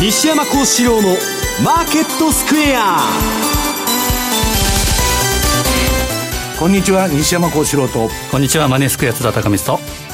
[0.00, 1.08] 西山幸四郎の
[1.62, 3.00] マーケットスクエア。
[6.58, 8.08] こんにちは西山幸四郎と。
[8.30, 10.09] こんにちはマネースクエア津田隆光と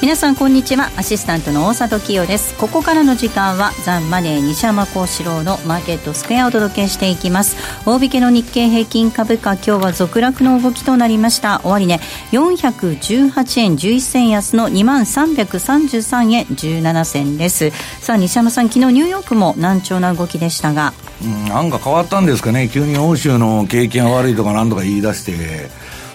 [0.00, 0.92] 皆さんこんにちは。
[0.96, 2.56] アシスタントの大里清です。
[2.56, 7.56] ここからの時間はザンマネー西山幸四郎のマーケットスクエアをお届けしていきます。
[7.84, 11.60] 大引けの日経平均株価今日は続落の動きとなりました。
[11.64, 17.70] 終値、ね、418円11銭安の2万333円17銭です。
[18.00, 20.92] さあ西山さん昨日ニューヨークも難聴な動きでしたが、
[21.24, 22.70] うん、なんか変わったんですかね。
[22.72, 25.68] 急に欧州の景気が悪いとか何とか言い出して、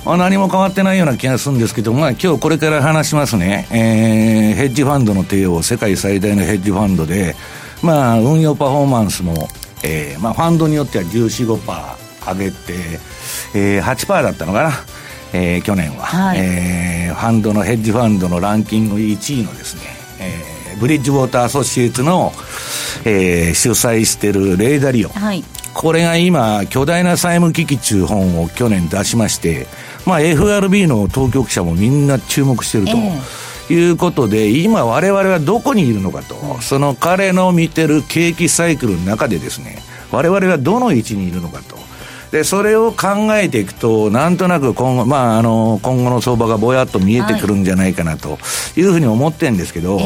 [0.06, 7.36] 何も変わってないような気がするんですけど、まあ、今日これから話しますね、えー、ヘッジファンドの帝王、世界最大のヘッジファンドで、
[7.82, 9.48] まあ、運用パフォーマンスも、
[9.84, 12.04] えーまあ、ファンドによっては14、5%
[12.34, 12.56] 上げて、
[13.54, 14.72] えー、8%だったのかな？
[15.36, 19.82] えー、去年は、はい、えー、ファンドのヘッジファンドのランキング1位のですね、
[20.20, 22.32] えー、ブリッジウォーターアソシエイツの、
[23.04, 29.66] えー、主催しているレーダリオ、はい、これが今巨大な債務危機中本を去年出しまして
[30.06, 32.98] まあ、FRB の当局者もみんな注目していると。
[33.70, 39.78] いうことで、今我々はどこにいるのかと、その彼の見てる景気サイクルの中でですね、
[40.12, 41.78] 我々はどの位置にいるのかと。
[42.32, 48.40] で、それを考えていくと、なんとなく今後、まあ、あの、今後の相場がぼやっと見えてくるんじゃないかなと
[48.76, 50.00] いうふうに思ってるんですけど、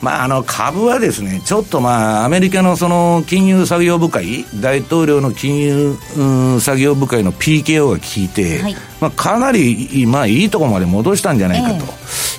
[0.00, 6.22] まあ、あの株はですね、ちょっとまあ、アメリカのその金融作業部会、大統領の金融、う
[6.56, 11.84] ん、作業部会の PKO が効いて、はい、まあ、かなり、まあ、いいところまで戻したんじゃないか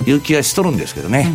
[0.03, 1.33] という気がしとるんですけどね。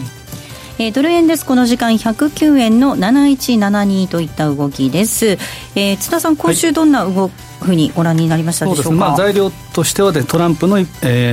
[0.77, 5.39] えー、ドル円です、この時間109円の7172といった動きです、
[5.77, 7.33] えー、津田さん、今週どんな動き、
[7.65, 10.85] ふうにご覧になりましたでしょうか、ね、まあ、材料としてはでトランプの、え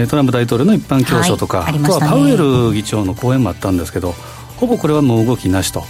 [0.07, 4.15] ー、トランプ大統領の一般教書とか、はい、あ、ね、とはパウエル議長の講演もあったんですけど、
[4.61, 5.83] ほぼこれはもう動きなしと。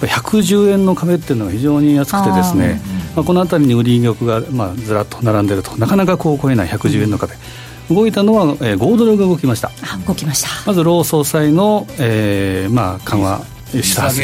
[0.00, 2.80] 110円の壁っていうのが非常に安くてですね、
[3.14, 7.34] まあ、この辺りに売り玉が、まあ、ずらっと並んでるとなかなかこう超えない110円の壁、
[7.90, 9.70] うん、動いたのは、えー、5ドルが動きました。
[10.06, 10.48] 動きました。
[10.66, 13.44] まずロー総裁の、えーまあ、緩和
[13.80, 14.22] したはず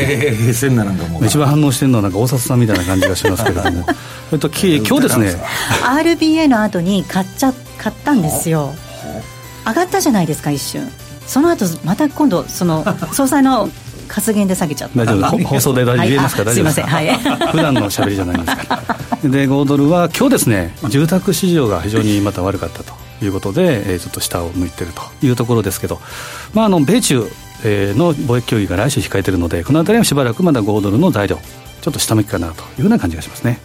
[1.25, 3.87] 一番反応してるのはなんか大札さんみたいな感じがしますけれども。
[4.31, 5.37] えっと今日ですね
[5.85, 8.75] RBA の後に買っちゃ買ったんですよ。
[9.67, 10.91] 上がったじゃないですか一瞬。
[11.27, 13.69] その後また今度その 総裁の
[14.09, 15.05] 発言で下げちゃった。
[15.05, 15.39] 大丈夫。
[15.47, 16.45] 放送で大丈夫、言えますか？
[16.45, 16.87] 大丈夫ですか？
[16.87, 17.19] はい、
[17.53, 18.83] 普段のしゃべりじゃないんですか
[19.23, 19.31] ら。
[19.31, 22.93] で5ドルは今日ですね住宅市場が非常にまた悪かったと
[23.25, 26.01] いうことで、えー、ちょっと下を向いてるというところですけど、
[26.55, 27.25] まあ、あの米中、
[27.65, 31.37] えー、の貿易協議が来週控えているのでこの辺りはしばらくまだ5ドルの材料
[31.81, 33.59] ちょっと下向きかなというような感じがしますね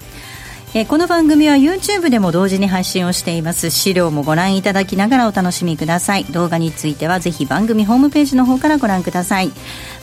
[0.76, 3.70] えこの番組は YouTube でも同時に配信をしています。
[3.70, 6.26] 資料もご覧いただきながらお楽しみください。
[6.26, 9.52] 動画についてはぜひ番組ホームページの方からご覧ください。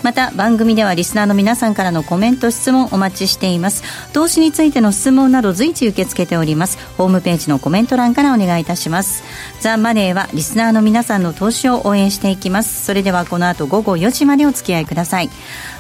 [0.05, 3.83] また番組ではリスナーの皆さんからのコメント質問お待ちしています。
[4.13, 6.79] 投資についての質問など随時受け付けております。
[6.97, 9.25] ホームページのコメント欄からお願いいたします。
[9.59, 12.85] ザ・マネーはリスナーの皆さんの投資を応援していきます。
[12.85, 15.31] それではこの後午後4時までお付き合いください。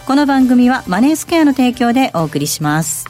[0.05, 3.09] この番組はマネースクエアの提供でお送りします。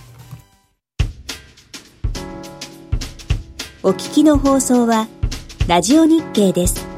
[3.83, 5.09] お聞きの放送は、
[5.67, 6.90] ラジオ日経です。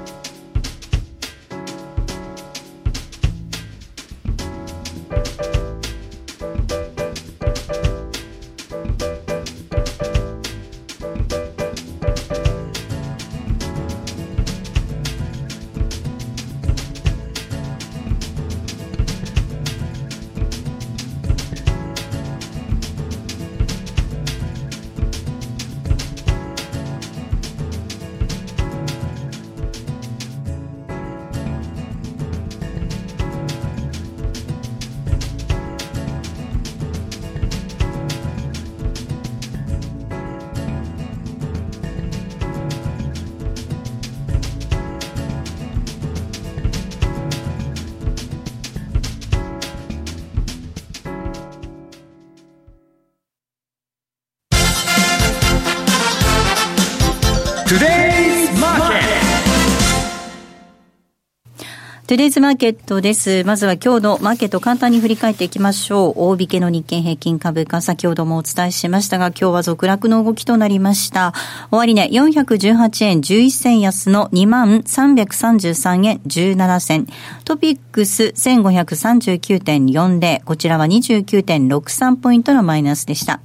[62.12, 63.42] トゥデイズマーケットです。
[63.44, 66.12] まずは今日のマーケット簡単に振り返っていきましょう。
[66.16, 71.32] 大引けの日経平均株価、先ほどもお伝えしましたが、今日は続落の動きとなりました。
[71.70, 77.06] 終値、ね、418円11銭安の2333円17銭。
[77.46, 80.44] トピックス1539.40。
[80.44, 83.40] こちらは29.63ポイントのマイナスでした。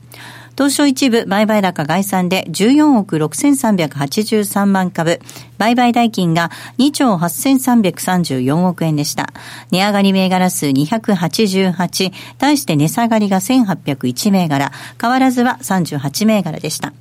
[0.57, 5.19] 東証一部売買高概算で14億6383万株。
[5.59, 6.49] 売買代金が
[6.79, 9.31] 2兆8334億円でした。
[9.69, 16.91] 値上がり銘柄数288、対して値下がりが1801銘柄、変わらずは38銘柄でした。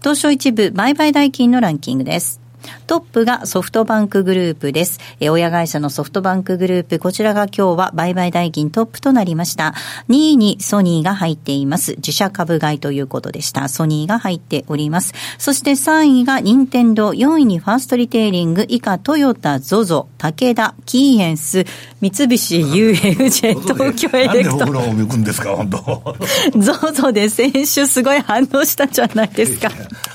[0.00, 2.45] 東証一部売買代金のランキングです。
[2.86, 5.00] トップがソフトバンクグループです。
[5.20, 9.74] え親会社のソフトバンクグループ、こちらが今日は売買代金トップとなりました。
[10.08, 11.94] 2位にソニーが入っています。
[11.96, 13.68] 自社株買いということでした。
[13.68, 15.14] ソニーが入っております。
[15.38, 21.64] そして3位が任天堂、4位にファーストリテイリング、以下トヨタ、ゾゾ、武田、キーエンス、
[22.00, 24.56] 三菱 UFJ、東 京エレクト。
[24.56, 26.16] なんで僕らを向くんですか、本当。
[26.58, 29.70] ゾゾで先週すごい反応したじゃないですか。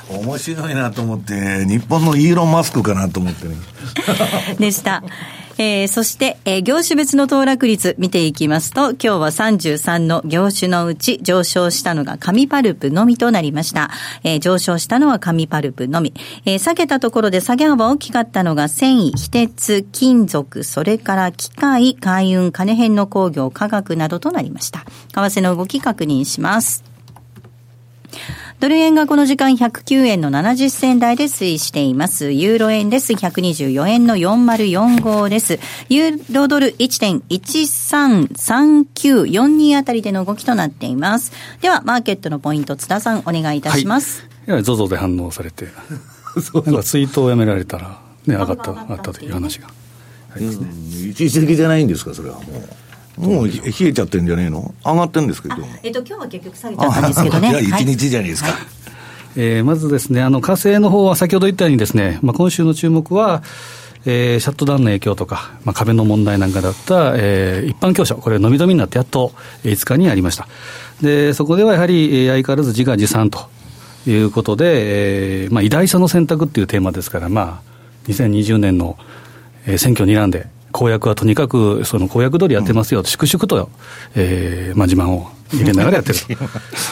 [0.10, 3.56] 面白いなと思って、日本のイーロン・マスクかなと思ってね。
[4.58, 5.04] でした。
[5.58, 13.92] えー、そして、えー、業種別の騰落率見ていきますと、今日は33の業種のうち上昇したのが紙パルプのみとなりました。
[14.24, 16.14] えー、上昇したのは紙パルプのみ。
[16.46, 24.80] えー、下げたところで下げ幅大きかったのが繊維、非鉄、金属、それから機械、海運、金編の工業、化学などとなりました。
[24.80, 26.91] 為替の動き確認します。
[28.62, 32.32] ドル円がこの時間109円の70銭台で推移しています。
[32.32, 33.14] ユーロ円です。
[33.14, 35.58] 124円の4045です。
[35.90, 41.32] ユーロドル1.133942あたりでの動きとなっています。
[41.62, 44.30] では、マーケットのポイント、津田さん、お願いいたします。
[44.46, 45.66] はい、や、ゾゾで反応されて、
[46.64, 49.70] なんかツイートをやめられたら、ね、上がった、上がったという話が。
[50.30, 50.52] はい、ね、
[51.10, 52.70] 一時的じゃないんですか、それはもう。
[53.18, 54.74] もう冷えちゃってるんじゃねえの？
[54.86, 55.56] 上がってるんですけど。
[55.84, 57.50] えっと、今日は結局下げちゃったんですけどね。
[57.62, 58.50] いや、1日じゃないですか。
[58.50, 58.58] はい、
[59.36, 63.44] えー、まずですね、あの、火星の方は先ほど言ったようにですね、まあ、今週の注目は、
[64.06, 69.34] えー、シャットダウンの影響とか、まあ、壁の問題なんかだった、えー、一般教書、これ、飲み止めになってやっと
[69.64, 70.48] 5日にありました。
[71.02, 73.50] で、そこではやはり、相変わらず自画自賛と
[74.08, 78.98] いうことで、えーまあ、偉大さの選択っていうテーマですから、まあ、2020年の、
[79.68, 83.70] えー、選挙にらんで、公約はとにかくその公約通りやってますよ、粛々と、
[84.16, 86.20] えーまあ、自慢を入れながらやってる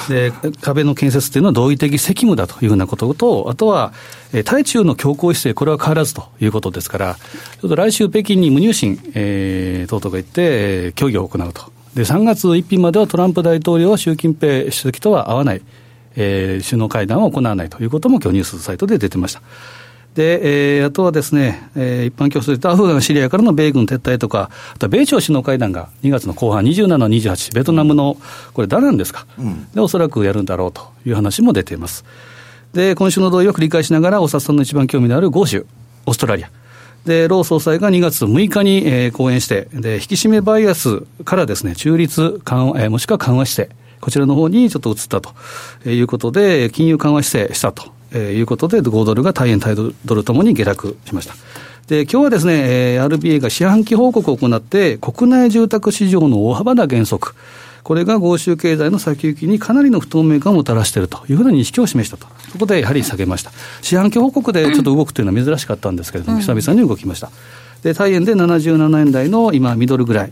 [0.07, 0.13] と。
[0.13, 3.93] で、壁の建設というのは同意的責務だというふうなことと、あとは、
[4.45, 7.17] 対中の強硬姿勢、これは変わらずということですから、
[7.61, 11.71] ちょっと来週北京に無入信、えー、等々が行って、えー、協議を行うと。
[11.95, 15.61] で、3月1日まではトランプ大統領は習近平主席とは会わない、
[16.15, 19.41] えー、首脳会談を行わないということも今日ニュースサイトで出てました。
[20.15, 28.17] で、えー、あとはですね、えー、一般競争で言うと、アフガン、シリアからの米軍撤退とか、あとは米朝首脳会談が2月の後半、27、28、ベトナムの、
[28.53, 32.05] これ、誰なんですか、うん、で、おそらくやるんだろうという話も出ています。
[32.73, 35.65] で、今週の同意を繰り返しながら、お札さんの一番興味のある豪州、
[36.05, 36.49] オーストラリア。
[37.05, 43.69] で、労総裁が2月6日に、えー、講演して、で、引き締めバイアスからですね、中立緩和、えー、もしくは緩和して、
[44.01, 45.33] こちらの方にちょっと移ったと
[45.89, 51.35] いうことで、金融緩和姿勢したとえー、いうことで、5ドルが対円対ドルともに下落しました。
[51.87, 52.53] で、今日はですね、
[52.93, 57.33] えー、RBA が四半期報告を行って、国内住宅市場の大幅な減速、
[57.83, 62.27] これが豪州経済の先行きにかなりの不透明感をもたらしているというふうな認識を示したと。
[62.51, 63.51] そこでやはり下げました。
[63.81, 67.31] 四半期報告でちょっと動くというのは珍しかったんですけれども、久々に動きました。
[67.81, 70.31] で、対円で77円台の今、ミドルぐらい、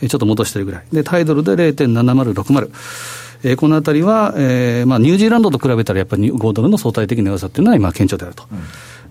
[0.00, 0.84] ちょっと戻してるぐらい。
[0.92, 2.70] で、タイドルで0.7060。
[3.42, 8.44] えー、このあたりは、えーまあ、ニュージーランドと比べたら、やっぱり5ドルの相対的な良さっていうのは今、顕著であると。
[8.50, 8.58] うん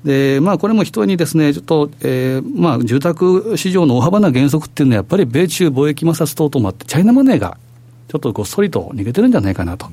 [0.06, 7.57] で、まあ、これも人にですね、ちょっと、えー、まあ、住宅市場の大幅な減速っていうのは、やっぱり米中貿易摩擦等々もあって、チャイナマネーが
[8.07, 9.88] ちょっとごっそりと逃げてるんじゃないかなと。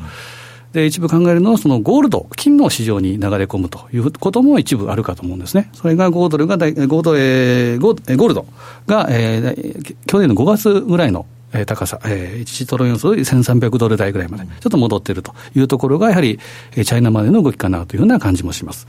[0.73, 5.71] で、一部考えるのは、そのゴールド、金の市場に流れ込むということも一部あるかと思うんですね。
[5.73, 8.47] それが5ドルが、5ド、えー、ゴールド
[8.87, 16.39] が、えー、去年の5月ぐらいのえー、高さ、えー、1トロン予想で1300ドル台ぐらいまで、ちょっと戻っているというところが、やはり、
[16.75, 18.87] チャイナまでの動きかなというふうな感じもします。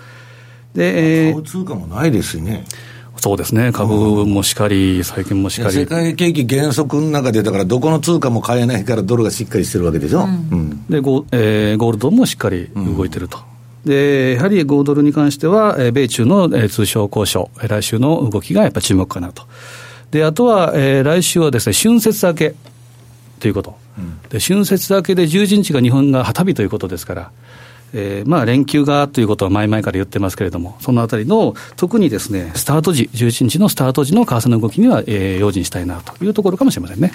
[0.73, 2.65] で、えー、通貨もないですよね。
[3.17, 5.73] そうですね、株もしかり、債券もしかり。
[5.73, 10.23] 世界景気減速の中で、だからどこの通貨も買えないから、ドルがしっかりしてるわけでしょ。
[10.23, 13.37] うん、でゴ,、えー、ゴールドもしっかり動いてると。
[13.85, 19.43] うん、で、やはり5ドルに関しては、米中の通商交渉、来週の動きがやっぱ注目かなと。
[20.13, 22.55] で、あとは、えー、来週はですね、春節明け
[23.39, 23.75] ということ。
[23.97, 27.31] うん、で、春節明けで10日が日本が旗日ということですから、
[27.93, 37.11] えー、まあ連休がということは前々から言ってますけれども、そのあたりの、特にですね、スタート時、11日のスタート時の為替の動きには、えー、用心したいなというところかもしれませんね。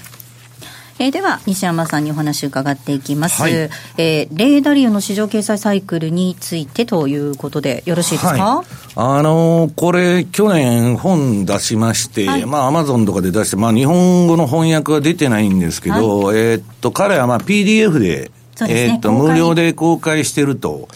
[1.00, 3.43] えー、では、西山さんにお話を伺っていきます。
[3.43, 18.33] はい、えー、レーダリオの市場経済サイクルについてということで、よろしいですか、はい、あのー、これ、去年本出しまして、はい、まあ、アマゾンとかで出して、まあ、日本語の翻訳は出てないんですけど、はい、えー、っと、彼はまあ PDF で
[18.67, 20.88] ね、えっ、と、無料で公開してると。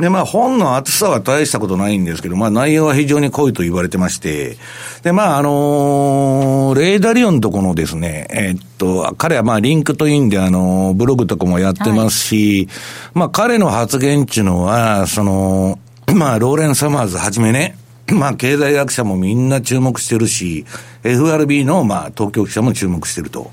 [0.00, 4.56] で、まあ本の厚さは大したことないんですけど、まあ内容は非常に濃いと言われてまして、
[5.02, 15.78] で、まああのー、レイ・ダリオんとこのですね、えー、っと、彼はまあ LinkedIn であのー、ブログとかもやってますし、はい、まあ彼の発言っていうのは、その、
[16.14, 17.76] まあローレン・サマーズはじめね、
[18.10, 20.64] まあ経済学者もみんな注目してるし、
[21.04, 23.50] FRB のまあ当局者も注目してると。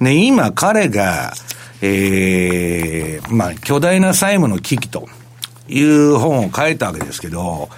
[0.00, 1.32] で、今彼が、
[1.82, 5.08] ええー、まあ巨大な債務の危機と。
[5.70, 7.68] いう本を書いたわけですけど、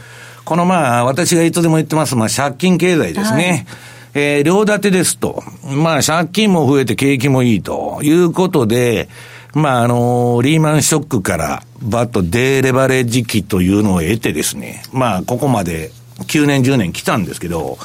[0.44, 3.66] このまあ、私がいつでも言ってます、まあ、借金経済ですね。
[3.68, 5.42] はいえー、両立てですと。
[5.64, 9.08] まあ、借金も増えて景気もいいということで、
[9.54, 15.90] まあ、あのー、リーマンショックから、バッとデーレバレッジ期というのを得てですね、まあ、ここまで
[16.26, 17.78] 9年、10年来たんですけど、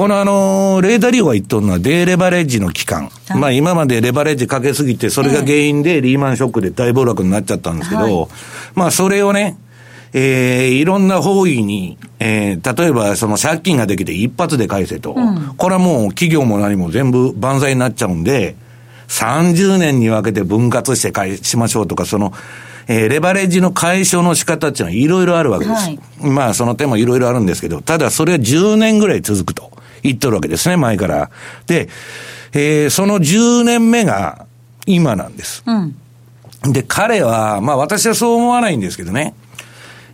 [0.00, 3.10] このあの、レーダリオが言っとるのはデーレバレッジの期間。
[3.28, 8.30] はい、まあ今までレバレッジかけすぎて、それが原因でリーマンショックで大暴落になっちゃったんですけど、はい、
[8.74, 9.58] まあそれをね、
[10.14, 15.12] えー、いろんな方位に、えー、例えばその借金ができて一発で返せと。
[15.12, 18.56] うん、これはもう企業も何も全部万歳になっちゃうんで、
[19.08, 22.32] 30年に分けて分割して返しましょうとか、その、
[22.88, 25.76] えー、レバレッジの解消の仕方っていうのはいろいろあるわけです。
[25.76, 29.78] はい、まあその点もいろいろあるんですけど、ただそれは10年ぐらい続くと。
[30.02, 31.30] 言っとるわけですね、前から。
[31.66, 31.88] で、
[32.52, 34.46] えー、その10年目が
[34.86, 35.62] 今なんです。
[35.66, 39.34] うん、で、彼は、まあ私はそう思わないんですけどね、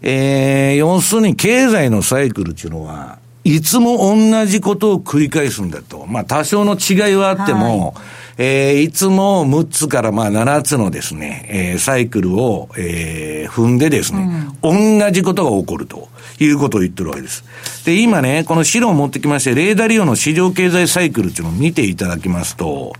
[0.02, 6.04] えー、要するに経済のサイクルっていうのは、いつも同じことを繰り返すんだと。
[6.06, 14.28] まあ多少の違いはあっても、はいえー、いつも6つからまあ7つのですね、えー、サイクルを、えー、踏んでですね、
[14.62, 17.44] うん、同じことが起こるということを言ってるわけです。
[17.84, 22.92] で、今ね、この資料を持ってきまして、レーダリオの市場経済サイクルっていうのを見ていただきますと、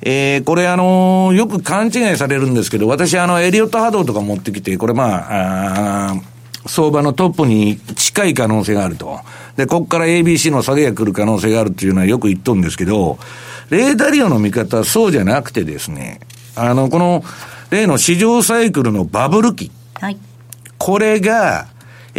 [0.00, 6.16] えー、これあのー、よく勘違いされるんですけど、私あの、エリオット波動とか持ってきて、これまあ、あ
[6.66, 9.20] 相場のトップに近い可能性があると。
[9.56, 13.18] で、ここから ABC の下げが来る可能性があるっていうのはよく言っとるんですけど、
[13.70, 16.20] レーダリオの見方はそうじゃなくてですね、
[16.54, 17.24] あの、この、
[17.70, 19.70] 例の市場サイクルのバブル期。
[19.94, 20.18] はい。
[20.78, 21.66] これが、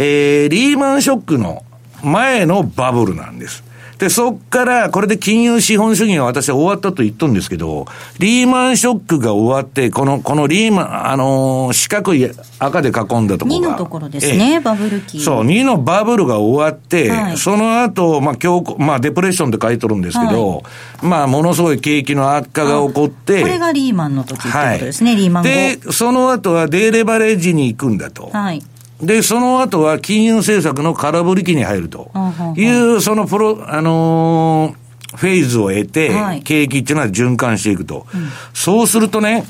[0.02, 1.66] えー、リーマンショックの
[2.02, 3.66] 前のバブルなんです。
[3.98, 7.86] で、そっから、これで金融資本主義が私は終わったと言ったんですけど、
[8.18, 13.68] リーマンショックが終わって、この、このリーマン、あのー、四角い赤で囲んだところが。
[13.68, 15.20] 2のところですね、バブル期。
[15.20, 25.50] そう、2のバブルが終わって、はい、その後、まあ、今日、まあ、デプレッションって書いとるんですけど、はい、まあ、ものすごい景気の悪化が起こって、これがリーマンの時ってことですね、はい、リーマン後。
[25.50, 28.30] で、その後はデーレバレッジに行くんだと。
[28.32, 28.64] はい。
[29.02, 32.12] で、その後は金融政策の空振り期に入ると。
[32.56, 36.12] いう、そのプロ、あのー、フェーズを得て、
[36.44, 38.06] 景気っていうのは循環していくと。
[38.54, 39.46] そうするとね、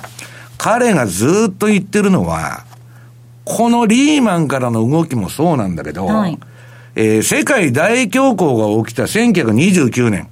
[0.57, 2.65] 彼がずっと言ってるのは、
[3.43, 6.37] このリーマンからの動きもそうなんだけど、はい、
[6.95, 10.29] えー、世界大恐慌が起きた1929年、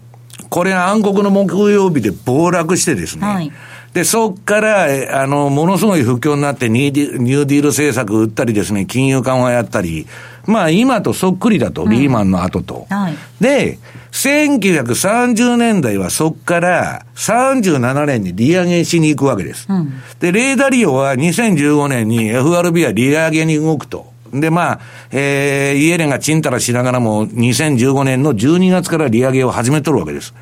[0.49, 3.51] これが暗黒の木曜日で暴落してですね、はい
[3.93, 10.05] で、そっから、あの、ものすごい不況になってニューディール政策打ったりですね、金融緩和やったり、
[10.45, 12.87] まあ今とそっくりだと、うん、リーマンの後と。
[12.89, 13.79] はい、で、
[14.11, 19.67] 1930年代はそっから37年に利上げしに行くわけです。
[19.69, 24.11] うん、で、レーダリオは2015年に FRB は利上げに動くと。
[24.33, 24.79] で、まあ、
[25.11, 30.33] えー、イエレンがちんたらしながらも2015年の12月から利上げを始めとるわけです。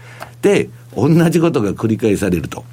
[0.41, 2.63] で、同じことが繰り返されると。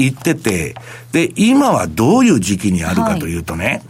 [0.00, 0.74] 言ってて、
[1.12, 3.82] で、今はどういう時期にあるかというとね、はい、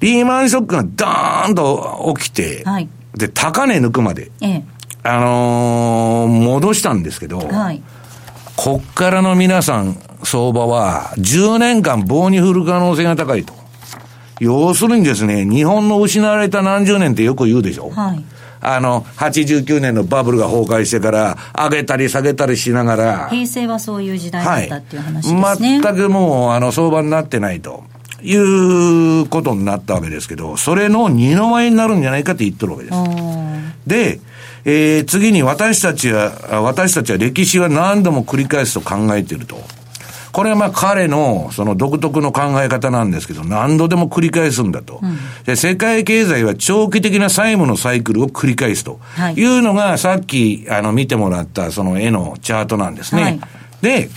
[0.00, 4.64] リーマンショックがダーンと起きて、はい、で、高値抜くまで、ええ、
[5.02, 7.82] あのー、戻したんですけど、はい、
[8.56, 13.54] こっからの皆さん、相場は10年間棒に振る可能性が高いと。
[14.40, 17.90] 要するにですね、日本の失われた何十年ってよく言うでしょ。
[17.90, 18.24] はい、
[18.62, 23.28] あの、89年のバブルが崩壊してから、上げたり下げたりしながら。
[23.28, 25.40] 平成はそういう時代だったっていう話ですね。
[25.42, 27.84] はい、全くもう、あの、相場になってないと。
[28.24, 32.96] いうことになったわけですけど、それの二の舞になるんじゃないかって言ってるわけです。
[33.84, 34.20] で、
[34.64, 36.30] えー、次に私たちは、
[36.62, 39.60] 私たちは歴史は何度も繰り返すと考えていると。
[40.32, 45.00] これはまあ彼のその独特の考え方なんですけど、何度でも繰り返すんだと。
[45.02, 48.98] うん、で世界経済は長期的な債務のサイクルを繰り返すと
[49.36, 53.22] いうのが、さっきあの見てもらったその絵のチャートなんですね。
[53.22, 53.40] はい、
[53.82, 54.08] で、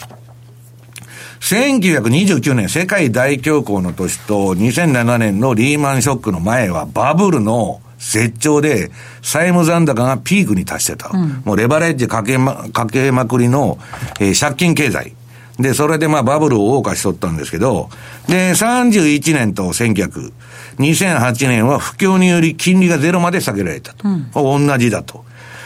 [1.41, 8.89] 1929年世界大恐慌の年と2007年のリーマンショックの前はバブルの絶頂で
[9.21, 11.09] 債務残高がピークに達してた。
[11.13, 13.77] うん、もうレバレッジかけま、かけまくりの、
[14.19, 15.13] えー、借金経済。
[15.59, 17.89] で、それでまあバブルを謳歌しとったんですけど、
[18.27, 20.31] で、31年と1900、
[20.79, 24.07] 2008年は不況により金利がゼロまで下げられたと。
[24.07, 25.23] うん、同じだと。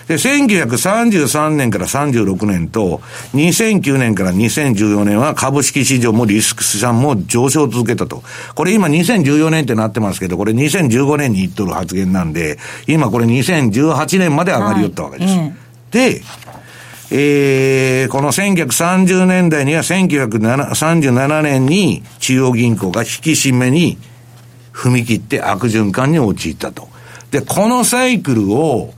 [0.10, 3.00] で、1933年から36年と、
[3.36, 8.24] 2009年から2014年は株式市場もリスク資産も上昇を続けたと。
[8.55, 15.36] これ今2014年ってなってますけど、これ2015年に言っとる発言なんで、今これ2018年まで上がりよったわけです。
[15.36, 15.53] はい、
[15.91, 16.22] で、
[17.11, 23.97] えー、この1930年代には1937年に中央銀行が引き締めに
[24.71, 26.87] 踏み切って悪循環に陥ったと。
[27.31, 28.93] で、このサイクルを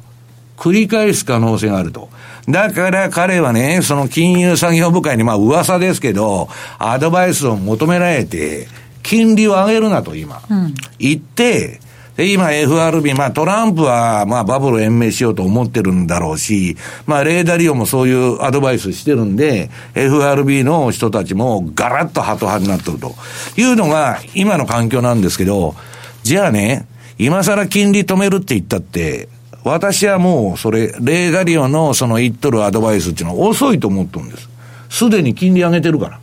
[0.58, 2.10] 繰り返す可能性があると。
[2.50, 6.50] だから彼はね、その金融作業部会にまあ噂ですけど、
[6.80, 8.68] アドバイスを求められて、
[9.03, 11.80] 金利を上げるなと今、うん、言って、で、
[12.24, 23.16] 今 FRB、まあトランプはまあバブルを延命しようと思ってるんだろうし、まあレーダーリオもそういうアドバイスしてるんで、FRB の人たちもガラッとハト派になってると
[23.58, 25.75] いうのが今の環境なんですけど、
[26.24, 26.86] じゃあね、
[27.18, 29.30] 今更金利止めるって言ったって、
[29.63, 34.50] 私はもうそれ、レーダリオのその言っとるアドバイスっていうのは遅いと思ってるんです。
[34.90, 36.20] すでに金利上げてるから。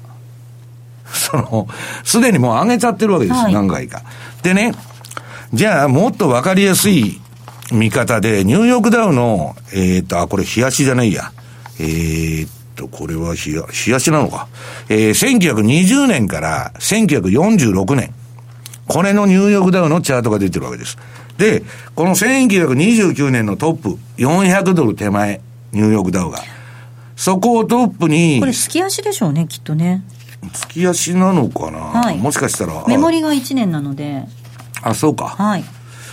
[1.06, 1.68] その、
[2.04, 4.02] すでにもう上げちゃってるわけです、はい、何回か。
[4.42, 4.74] でね、
[5.52, 7.20] じゃあ、もっとわかりやすい
[7.72, 11.32] 見方で、ニューヨークダウの、えっ、ー、と、あ、これ、冷やしじゃないや。
[11.80, 14.48] えー、っと、これは冷や、冷やしなのか。
[14.88, 18.12] えー、1920年から1946年。
[18.86, 20.98] これのニューヨークダウのチャートが出てるわけです。
[21.38, 21.62] で、
[21.94, 25.40] この1929年のトップ、400ドル手前、
[25.72, 26.40] ニューヨークダウが。
[27.16, 28.40] そこをトップに。
[28.40, 30.02] これ、月足でしょうね、きっとね。
[30.52, 32.84] 月足なのかな、はい、もしかしたら。
[32.86, 34.24] メモリが1年なので。
[34.82, 35.28] あ、そうか。
[35.28, 35.64] はい。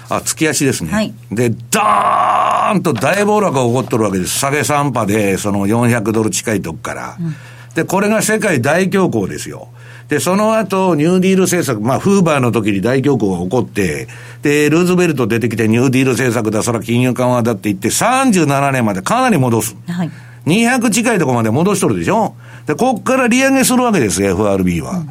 [0.09, 0.91] あ、月足ですね。
[0.91, 1.13] はい。
[1.31, 4.39] で、ダーンと大暴落が起こっとるわけです。
[4.39, 7.17] 下げ3波で、その400ドル近いとこから。
[7.19, 7.35] うん、
[7.73, 9.69] で、これが世界大恐慌ですよ。
[10.07, 14.07] で、その後、ニューディール政策、まあ、フーバーの時に大恐慌が起こって、
[14.43, 19.75] で、ルーズベルト出てきてニューディール政策だ、それは金融緩和だって言って、37年までかなり戻す。
[19.87, 20.11] はい。
[20.45, 22.35] 200近いところまで戻しとるでしょ
[22.67, 24.99] で、こっから利上げするわけです、FRB は。
[24.99, 25.09] うん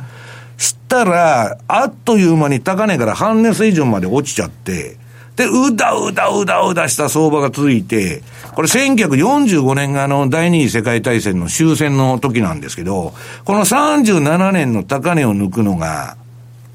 [0.56, 4.96] したら、あっという間に高値から半値水準まで落ちちゃって、
[5.36, 8.22] で、うだうだうだうだした相場が続いて、
[8.54, 13.14] これ1945年があの第二次世界大戦の終戦の時なんですけど、
[13.44, 16.16] この37年の高値を抜くのが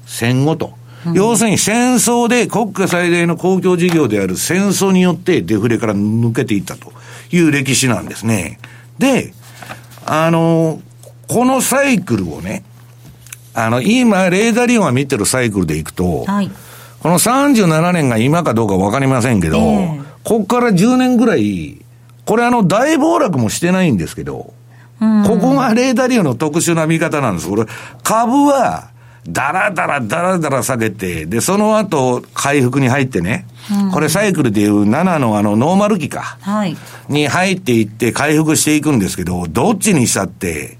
[0.06, 0.74] 戦後と。
[1.06, 6.92] うん、要するに戦争で国家最大の公共事業である戦争によってデフレから抜けていったと
[7.32, 8.58] いう歴史なんですね。
[8.98, 9.32] で、
[10.04, 10.82] あの、
[11.26, 12.64] このサイクルをね、
[13.54, 16.50] あの、今、レーダーリオンが見てるサイクルでいくと、はい、
[17.00, 21.84] この37年が今かどうかわかりませんけど、えー、ここから10年ぐらい、
[22.26, 24.52] これあの、大暴落もしてないんですけど、
[25.00, 27.48] ここがレーダーリオンの特殊な見方なんです。
[27.48, 27.64] これ、
[28.02, 28.90] 株は、
[29.26, 33.46] だらだらだらだら下げて、で、その後、回復に入ってね、
[33.92, 36.38] これサイクルでいう7のあの、ノーマル期か。
[36.40, 36.76] はい。
[37.08, 40.78] に入っていって回復していくんですけど、どっちにしたって、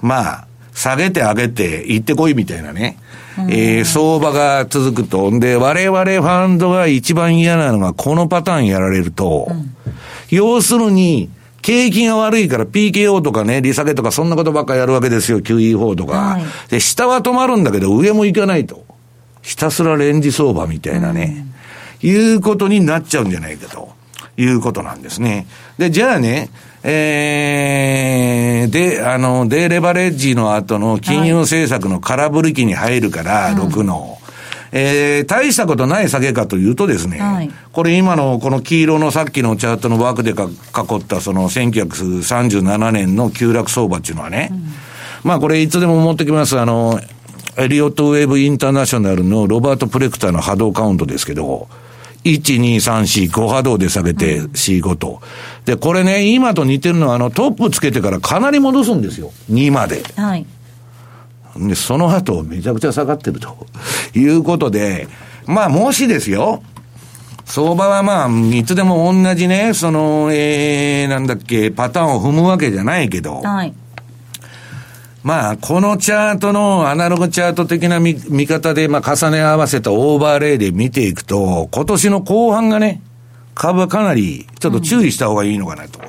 [0.00, 0.46] まあ、
[0.80, 2.96] 下げて上げて行ってこいみたいなね。
[3.50, 5.30] えー、相場が続くと。
[5.38, 9.74] で、我々ファンドが一番嫌なのがこのパターンやられると、うん、
[10.30, 11.28] 要するに、
[11.60, 16.16] 景気が悪いから PKO とかね、利下げとかそんなことばっかやるわけですよ、QE4 とか。
[16.16, 18.86] はい、で、下は止まるんだけど上も行かないと。
[19.42, 21.44] ひたすらレンジ相場みたいなね、
[22.02, 23.90] うん、いうことになっちゃうんじゃないかと
[24.38, 25.46] いうことなんですね。
[25.76, 26.48] で、じゃあね、
[26.82, 34.18] えー、で、あの、デーレバレッジの後の金融政策の空振り期に入るから、はい、6の。
[34.72, 40.48] えー、大したことない下げかというとですね、はい、これ今のこの黄色のさっきのチャートの枠でか囲
[40.96, 44.66] ったその1937年の急落相場っていうのはね、うん、
[45.24, 47.00] まあこれいつでも持ってきます、あの、
[47.58, 51.68] エリオットウェーブインターナショナルのロバート・プレクターの波動カウントですけど、
[52.24, 55.20] 1、2、3、4、5波動で下げて C5 と。
[55.64, 59.32] で、これね、今と似てるのは、あの、トップつけてからかなり戻すんですよ。
[59.50, 60.02] 2まで。
[60.16, 60.46] はい。
[61.56, 63.66] で、その後、めちゃくちゃ下がってると
[64.14, 65.08] いうことで、
[65.46, 66.62] まあ、もしですよ、
[67.44, 73.74] 相場はまあ、いつでも同じね、その、えー、なんだっけ、パターンを踏むわけじゃないけど、はい。
[75.22, 83.02] まあ、このチャートのアナログチャート的な見見方で、まあ、重ね合わせたオーバーレイで見ていくと、今年の後半がね、
[83.54, 86.00] 株はかなりちょっと注意した方がいいのかなと。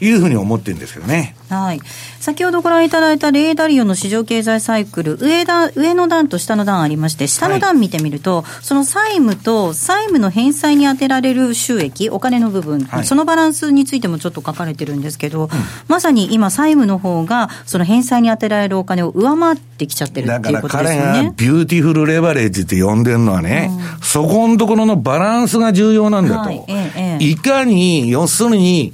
[0.00, 1.34] いうふうに思ってるんですけどね。
[1.48, 1.80] はい。
[2.20, 15.48] 先ほどご覧いただいたレイ・ダリオの市場経済サイクル、上だ上の段と下の段ありまして、下の段見てみると、はい、その債務と債務の返済に充てられる収益、お金の部分、はい、そのバランスについてもちょっと書かれてるんですけど、うん、
[15.88, 21.00] まさに今、債務の方が、その返済に充てられるお金を上回ってきちゃってるっていうことですよね。
[21.00, 26.50] だから彼が beautiful leverage って呼んでるのはね、うん、そこのところのバランスが重要なんだと。
[26.50, 28.92] はいええ、いかに、要するに、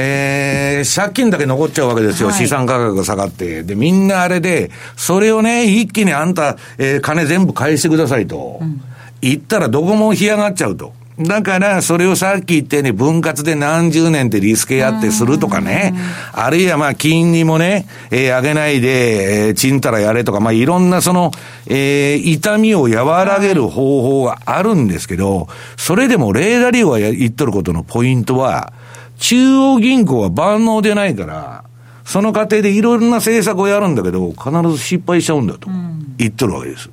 [0.00, 3.64] えー、借金だけ残っちゃうわけですよ、はい、資産価格が下がって。
[3.64, 8.60] で、みんなあれで、それをね、一気にあんた、えー、金全部返してくださいと。
[8.62, 8.80] うん、
[9.20, 10.92] 言ったらどこも干上がっちゃうと。
[11.18, 15.92] だから、それをさっき言ったように分割で何十年ってリスケやってするとかね、
[16.32, 21.32] あるいはまあ金利もね、えー、上げないで、えー、ちんたらやれとか、まあいろんなその、
[21.66, 28.72] えー、痛みを和らげる方法があるんですけど、それでもレーダーリオが言っとることのポイントは、
[29.18, 31.64] 中央銀行は万能でないから、
[32.04, 35.68] その過程でいろんな政策をやるんだけど、必ず失敗しちゃうんだと
[36.16, 36.88] 言っとるわけです。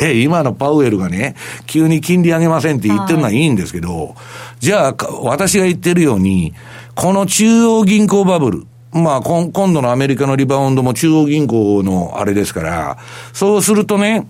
[0.00, 1.34] で、今のパウエルがね、
[1.66, 4.14] 急に金利上げませんって言ってるのはいいんですけど、はい、
[4.60, 6.54] じゃあ、私が言ってるように、
[6.94, 12.98] この中央銀行バブル、まあ、今度のアメリカのリバウンドも中央銀行のあれですから、
[13.32, 14.28] そうするとね、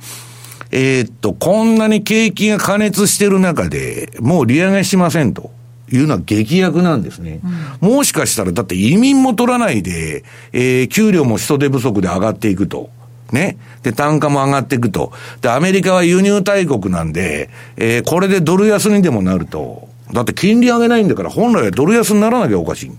[0.71, 5.51] えー、っと、こんなに景気が過熱してる中で、もう利上げしませんと。
[5.97, 7.41] いうのは劇薬なんですね。
[7.83, 12.91] うん、もしかしたら、だって移民も取らないで、えー、給料も人手不足で上がっていくと。
[13.33, 13.57] ね。
[13.83, 15.13] で、単価も上がっていくと。
[15.41, 19.89] で、アメリカは輸入大国なんで、えー、これでドル安にでもなると。
[20.13, 22.91] だって金利上げないんだから、本来はドル安にならなきゃおかしい。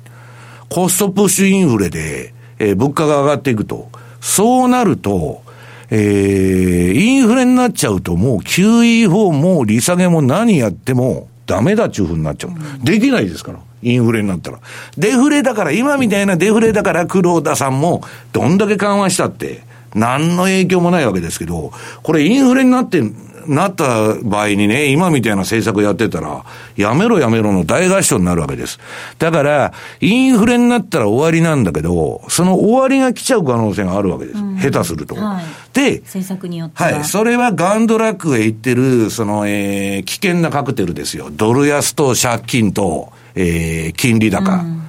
[0.70, 3.90] コストプッシュインフレで、えー、物価が上がっていくと。
[4.20, 5.44] そうなると、
[5.90, 12.52] えー、インフレになっちゃうともう QE4 も利下げも何やっても、ダメだっちゅうふうになっちゃう。
[12.86, 13.60] できないですから。
[13.82, 14.60] インフレになったら。
[14.98, 18.02] デフレだから、今みたいなデフレだから、黒田さんも、
[18.32, 23.04] どんだけ緩和したって、何の影響もないわけですけど、これインフレになって、
[23.48, 28.80] なった場合にね、今みたいな政策やってたら、やめろやめろの大合唱になるわけです。
[29.20, 34.40] だから、インフレになったら終わりなんだけど、その終わりが来ちゃう可能性があるわけです。
[34.40, 35.16] うん、下手すると。
[35.16, 36.92] はい、で、政策によっては。
[36.92, 37.04] はい。
[37.04, 41.30] それはガンドラックが言ってる、その、えー、危険なカクテルですよ。
[41.32, 44.54] ドル安と借金と、えー、金利高。
[44.54, 44.84] うん、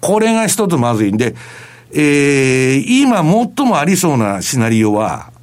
[0.00, 1.34] これが一つまずいんで、
[1.92, 5.33] えー、今最もありそうなシナリオは、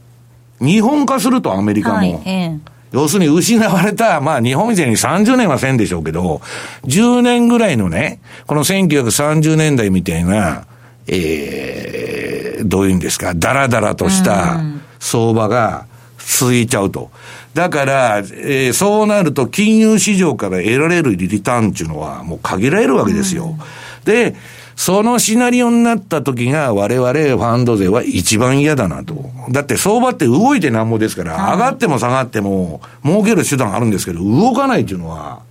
[0.61, 1.95] 日本化するとアメリカも。
[1.97, 2.59] はいえー、
[2.91, 6.41] 要するに失われた、まあ日本みたいに30年はせんでしょうけど、
[6.85, 10.65] 10年ぐらいのね、この1930年代みたいな、
[11.07, 14.61] えー、どういうんですか、だらだらとした
[14.99, 15.85] 相場が
[16.19, 17.11] 続いちゃうと。
[17.53, 23.57] だから、えー、そうなると金融市場から得られるリターンっていうのはもう限られるわけですよ。
[24.05, 24.35] で、
[24.81, 29.29] そのシナリオになった時が我々ファンド税は一番嫌だなと。
[29.51, 35.43] だって相場って動いてなんぼですから、上がっても下がっても儲ける手段あるんですけど、動かないっていうのは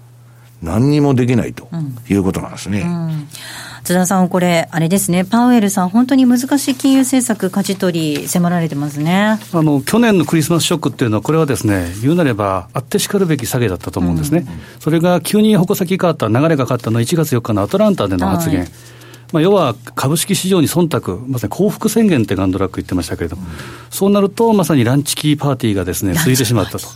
[0.64, 1.68] 何にもできないと
[2.08, 2.80] いうことなんですね。
[2.80, 3.06] うん。
[3.06, 3.28] うん
[3.82, 9.38] 津田さん、これ、あれですね、パウエルさん、本当に難しい金融政策、舵取り、迫られてますね。
[9.52, 18.60] あの去年のクリスマスショックっていうのは、これはですね、言うなれば、あってしかるべき下げだったと思うんですね、うん、それが急に矛先変わった、流れが変わったのは1月4日のアトランタでの発言。
[18.60, 18.68] はい
[19.32, 23.48] まあ、要は株式市場に忖度、まさに幸福宣言ってガンドラック言ってましたけれども、うん、
[23.90, 26.86] そうなると、まさにランチキーパーティーがですね、ついてしまったと。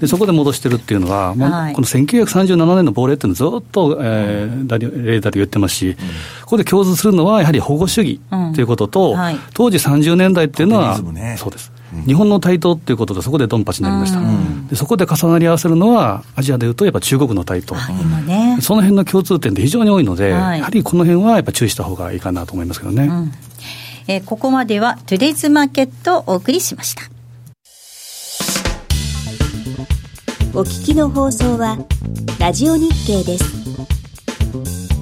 [0.00, 6.02] でそこで戻してるっていうのは、 まあ、この1937年の亡霊っていうのをずっと、えー、レーダーで言ってますし、うん、こ
[6.50, 8.20] こで共通するのは、やはり保護主義
[8.54, 9.16] ということと、うん。
[9.16, 11.72] はい、当時30年代っていうのは、ね、そうです。
[12.06, 14.20] 日本の台頭っていうことで、そこでドンパチになりました、
[14.68, 17.74] でそこで重なり合わせるのは、アジアでいうと、やっぱ中国の台頭、
[18.26, 23.04] ね、その辺の共通点で非常に多いので、はい、やはりこの辺はやっぱ注意した方がいいかなと思いますけどね。
[23.04, 23.32] うん、
[24.08, 27.02] えー、ここまでは、トゥデイズマーケットをお送りしました。
[30.54, 31.78] お聞きの放送は、
[32.38, 34.93] ラジオ日経です。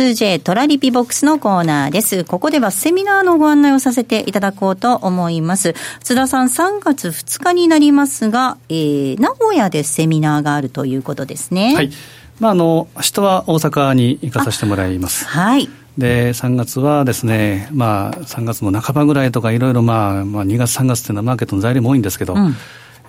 [0.00, 2.24] M2J トラリピボックスのコーナーです。
[2.24, 5.74] ここではセミナーのご案内をさせていただこうと思います。
[6.02, 11.74] 津田さん3月2日になりますが、えー、名古屋でセミナーがあるということですね。
[11.74, 11.90] はい。
[12.38, 15.26] まあ、あの、明日は大阪に行かさせてもらいます。
[15.26, 15.68] はい。
[15.98, 22.56] で、3月はですね、まあ、3月の半ばぐらいとかいろいろまあ、まあ、2月3月っていうのはマーケットの材料も多いんですけど、うん、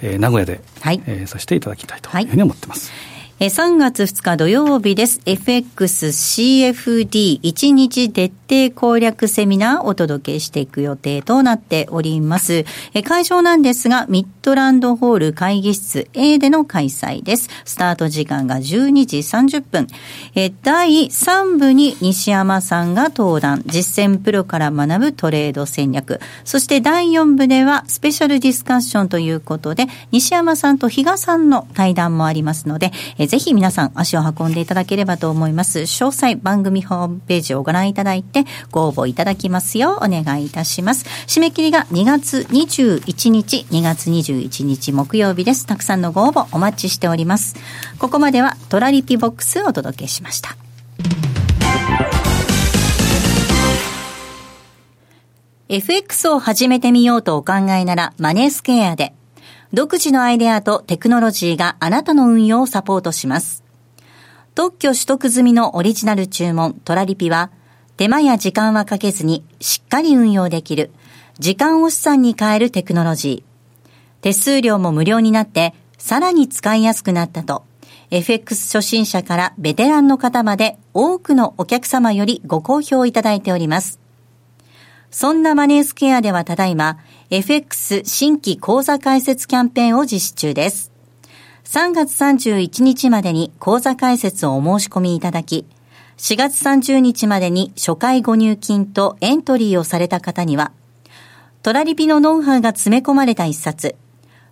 [0.02, 2.92] えー、名古屋で、はい、えー、させていただきたいというふうに思ってます。
[2.92, 3.11] はい
[3.44, 5.20] え3月2日土曜日です。
[5.26, 12.66] FXCFD1 日徹底攻略セミナーをお届けしていく予定となっております。
[12.94, 17.50] え会場なんですが、ミッドランドホール会議室 A での開催です。
[17.66, 19.88] スタート時間が12時30分。
[20.36, 26.20] え第3部に西山さんが登壇、実践プロから学ぶトレード戦略。
[26.44, 35.80] そして第4部ではスペシャルディスカッションということで、西山さんと比嘉さんの対談もありますので、えぜひ皆さん足を運んでいただければと思います。
[35.80, 41.06] 詳細番組ホームページをご覧いただいてご応募いただきますようお願いいたします。
[41.28, 45.66] 締め切りが2月21日、2月21日木曜日です。
[45.66, 47.56] たくさんのご応募お待ちしております。
[48.00, 50.58] ここまではトラリピボックスをお届けしました。
[55.70, 59.14] FX を始めてみようとお考えならマネースケアで
[59.74, 63.64] 独自のアイデアとテクノロジーがあなたの運用をサポートします。
[64.54, 67.52] 特許取得済みのオリジナル注文トラリピは、
[67.96, 70.92] 手間や時間はかけずにしっかり運用できる、
[71.40, 74.22] 時間を資産に変えるテクノロジー。
[74.22, 77.64] 手数料も無料になって、さらに使いやすくなったと、
[78.10, 84.02] FX 初心者からベテランの方まで多くのお客様よりご好評いただいております。
[85.12, 86.98] そんなマネースケアではただいま、
[87.34, 90.92] FX 新規講座開設キャンペーンを実施中です。
[91.64, 95.66] 3月31日までに講座開設をお申し込みいただき、
[96.18, 100.74] 4月30日までに初回ご入金とエントリーをされた方には、
[101.64, 103.96] トラリピのノウハウが詰め込まれた一冊、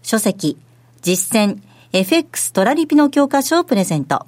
[0.02, 0.58] 書籍、
[1.02, 1.60] 実践、
[1.92, 4.26] FX トラリピの教科書をプレゼント。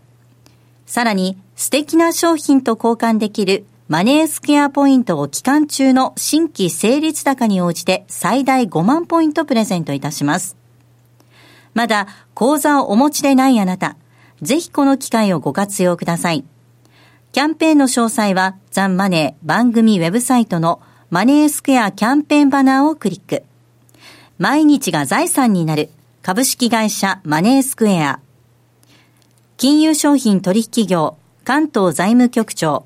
[0.86, 10.56] さらに、素敵な商品と交換できるマネースケアポイントを期間中の新規成立高に応じて最大5万ポイントプレゼントいたします。
[11.73, 13.97] まだ口座をお持ちでないあなた、
[14.41, 16.45] ぜひこの機会をご活用ください。
[17.34, 23.43] キャンペーンの詳細はザンマネー番組ウェブサイトのマネースクエアキャンペーンバナーをクリック。
[24.38, 25.89] 毎日が財産になる
[26.21, 28.21] 株式会社マネースクエア。
[29.58, 32.86] 金融商品取引業関東財務局長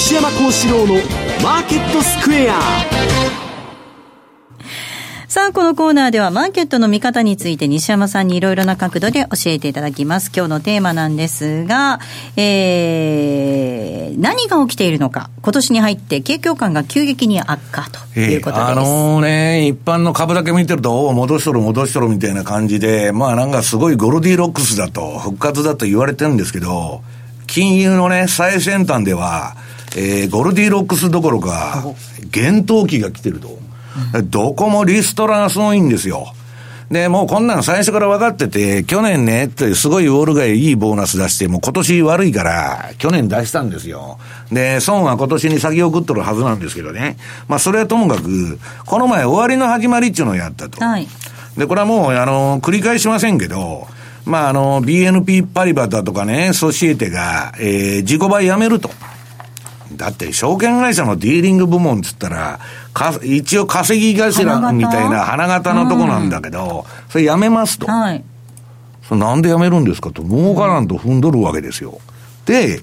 [0.00, 0.94] 西山幸四郎の
[1.44, 2.58] マーケットスクエア
[5.28, 10.32] さあ、このコーナーではマーケットの見方について西山さんにいろいろな角度で教えていただきます。
[10.34, 12.00] 今日のテーマなんですが、
[12.36, 18.68] えー、何が起きているのか、今年に入って景況感が急激に悪化ということです。
[18.70, 27.02] えー、あのー、ね、一般の株だけ見てると、戻しとる戻しとるみたいな感じで、まあなんかすごいゴルディロックスだと、復活だと言われてるんですけど、
[27.46, 29.56] 金融のね、最先端では、
[29.96, 31.84] えー、ゴルディロックスどころか、
[32.30, 33.58] 厳冬期が来てると。
[34.24, 36.32] どこもリストラがすごいんですよ。
[36.90, 44.18] で、もうこんなん最初から分かってて、去年ね、ってすごいウォール街いいボーナス出して、もう今年悪いから、去年出したんですよ。
[44.50, 47.16] で、損は今年に先送っとるはずなんですけどね。
[47.46, 50.84] まあそれはともかく、この前終わりの始まりっていうのをやったと。
[50.84, 51.06] はい。
[51.56, 53.86] で、これはもう、あの、繰り返しませんけど、
[54.24, 58.90] まああの、BNP パリバだとかね、ソシエテが、えー、自己売やめると。
[59.96, 62.60] だって証券会社のディーリング部門っつったら、
[62.92, 67.86] か一応稼ぎ頭みたいな花形のとこなんだけど、うん、それやめますと。
[67.86, 68.24] はい。
[69.08, 72.00] それなんでやめるんですかと、儲からんと踏んどるわけですよ。
[72.46, 72.80] で、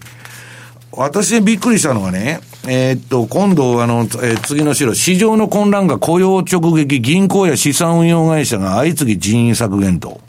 [0.92, 10.20] 私びっくりしたのがね、えー、っと、今度、あの、えー、次の資料、市場の混乱が雇用直撃、銀行や資産運用会社が相次ぎ人員削減と。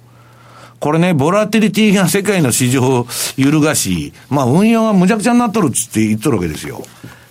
[0.80, 6.82] これね、ボラティリティが世界の市場を揺るがし、まあ運用がむちゃくちゃになっとるっつって言っとるわけですよ。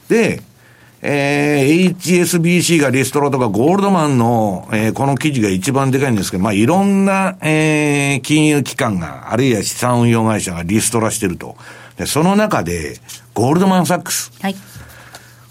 [0.10, 0.42] で、
[1.02, 11.56] えー、HSBC がリストラとかゴールドマンの、えー、この記事が一番でかいんですけど、まあいろんな、えー、金融機関が、あるいは資産運用会社がリストラしてると。
[11.98, 13.00] で、その中で、
[13.34, 14.32] ゴールドマンサックス。
[14.42, 14.56] はい。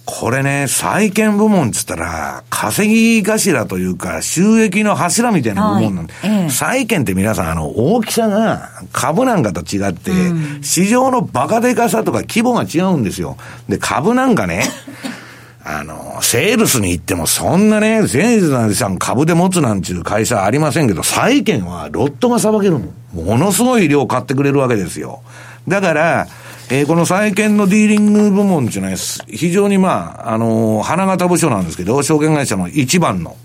[0.07, 13.37] これね、債券部門っつったら、稼ぎ頭というか、収益の柱みたいな部門なんで、はいええ、債券って皆さん、あの、大きさが株なんかと違って、うん、市場のバカでかさとか規模が違うんですよ。
[13.69, 14.71] で、株なんかね、
[15.67, 22.83] あの、セールスに行ってもそんなね、全財産株で持つなんていう会社はありませんけど、債券はロットが裁けるの。
[23.13, 25.23] ものすごい量買ってくれるわけですよ。
[25.67, 26.29] だから、
[26.69, 29.25] えー、この債券のディーリング部門じゃないです。
[29.29, 33.37] 非常にまあ、あのー、花形部署なんですけど、証券会社の一番の。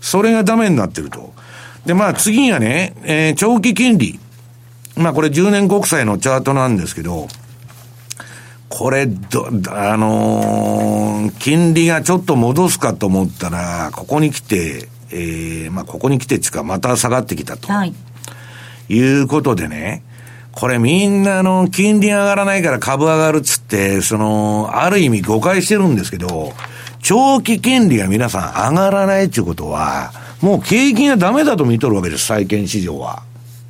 [0.00, 1.32] それがダメになってると。
[1.86, 4.18] で、まあ次にはね、えー、長期金利。
[4.96, 7.28] まあこれ10年国債のチャートなんですけど、
[8.68, 17.72] これ、ど、あのー、金利がちょっと戻すかと思ったら、ここに来て、えー、まあここに来てちか、また下がってきたと。
[17.72, 17.94] はい。
[18.88, 20.02] いうことでね、
[20.52, 26.52] これみんなあの、金利上がらないから株上がるっつって、その、ある意味誤解してるんですけど、
[27.00, 33.22] 長期金利が皆さん上がらないっていうことは、もう景気がダメだと見とるわけです、債券市場は。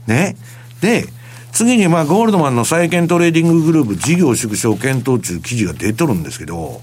[0.06, 0.36] ね。
[0.80, 1.06] で、
[1.52, 6.80] 次にまあゴールドマンの債券トレーディンググループ事業縮小検討中記事が出とるんですけど、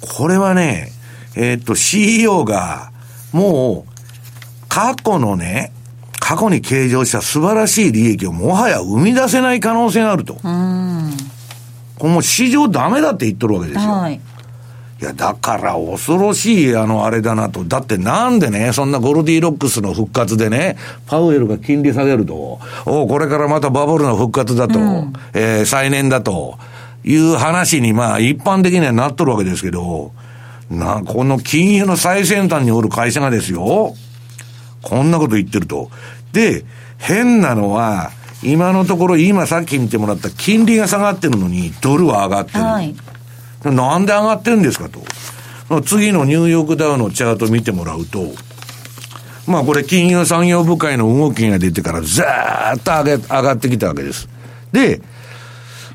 [0.00, 0.92] これはね、
[1.36, 2.90] えー、っと CEO が
[3.32, 5.72] もう過去のね、
[6.24, 10.36] 過去に計上した素晴らしい利益をもはや生み出せない可能性があると。
[10.36, 13.92] これもう市場ダメだって言っとるわけですよ。
[13.92, 17.62] はい、いや、だから恐ろしい、あの、あれだなと。
[17.62, 26.58] だってなんでね、そんなゴルディロックスの復活でね、パウエルが金利下げると、おこれからまたバブルの復活だと、うん、えー、再燃だと、
[27.04, 30.12] いう話に、まあ、一般的にはなっとるわけですけど、
[30.70, 33.94] な、この金融の最先端におる会社がですよ、
[34.84, 35.90] こんなこと言ってると。
[36.32, 36.64] で、
[36.98, 38.10] 変なのは、
[38.42, 42.64] 今のところ、今さっき見てもらった金利が下がってるのに、ドルは上がってる。
[42.64, 42.94] はい、
[43.64, 45.00] なんで上がってるんですかと。
[45.82, 48.32] 次のニューヨークダウのチャート見てもらうと、
[49.46, 54.28] まあこれ金融産業部会の動きが出てからざーっと上げ、上がってきたわけです。
[54.72, 55.00] で、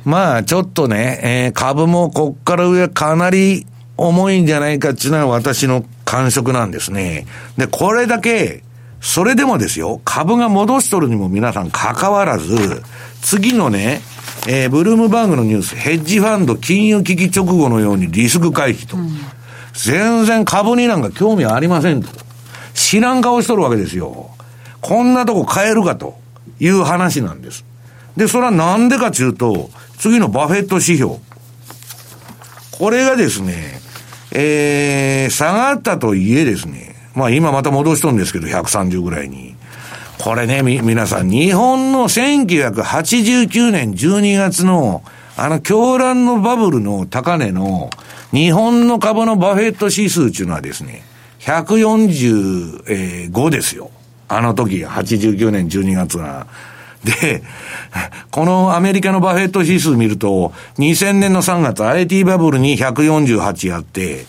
[0.06, 7.28] まあちょっとね、えー、株もこっから上かなり重いんじゃないかっていうのは私の感触なんですね。
[7.58, 8.64] で、これだけ
[9.02, 12.84] それでもですよ、株が戻しとるにも皆さん関わらず、
[13.22, 14.02] 次のね、
[14.48, 18.98] えー、ブルームバーグのニュース、ヘッジファンド金融危機直後のようにリスク回避と。
[18.98, 19.10] うん、
[19.74, 22.10] 全然株になんか興味ありませんと。
[22.74, 24.30] 知らん顔しとるわけですよ。
[24.82, 26.18] こんなとこ買えるかと
[26.60, 27.66] いう話なんです。
[28.16, 31.16] で、それはなんでかというと、次のバフェット指標。
[32.72, 33.82] これがですね、
[34.32, 36.89] えー、下がったといえですね、
[37.20, 39.56] まあ今また戻しとんですけど、130ぐらいに。
[40.18, 45.04] これね、み、皆さん、日本の1989年12月の、
[45.38, 47.90] あの、狂乱のバブルの高値の、
[48.32, 51.04] 日本の株のバフェット指数っていうのはですね、
[51.40, 53.92] 145ですよ。
[54.28, 56.48] あの時、89年12月が。
[57.04, 57.44] で、
[58.32, 64.26] このアメリカのバフェット指数見ると、2000年の3月 IT バブルに148やって、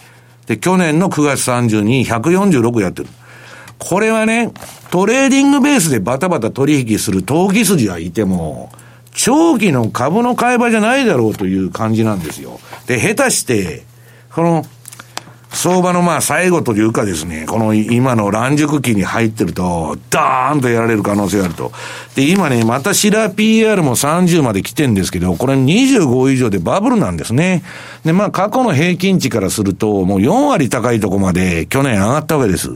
[0.51, 3.09] で、去年の9月30に146やってる。
[3.79, 4.51] これはね、
[4.91, 8.73] トレーディングベースでバタバタ取引する投機筋はいても、
[9.13, 12.59] 長期の株の買い場じゃないだろうという感じなんですよ。
[12.89, 13.85] で、下手して、
[14.35, 14.67] この、
[15.53, 21.73] 相場のまあ最後というかですね、この今の爛熟期に入ってると、ダーンとやられる可能性があると。
[22.15, 27.65] で、今ね、またシラ PR も30まで来てんですけど、これ25以上でバブルなんですね。
[28.05, 32.71] で、まあ過去の平均値からすると、もう4割高いとこまで去年上がったわけです。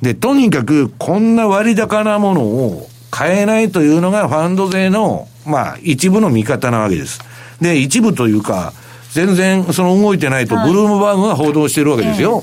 [0.00, 7.20] で、とにかくこんな割高なものを買えないというのがファンド税の、まあ一部の見方なわけです。
[7.60, 8.72] で、一部というか、
[9.16, 12.40] 全然その動いてないと、ブルームバーグが報道してるわけですよ。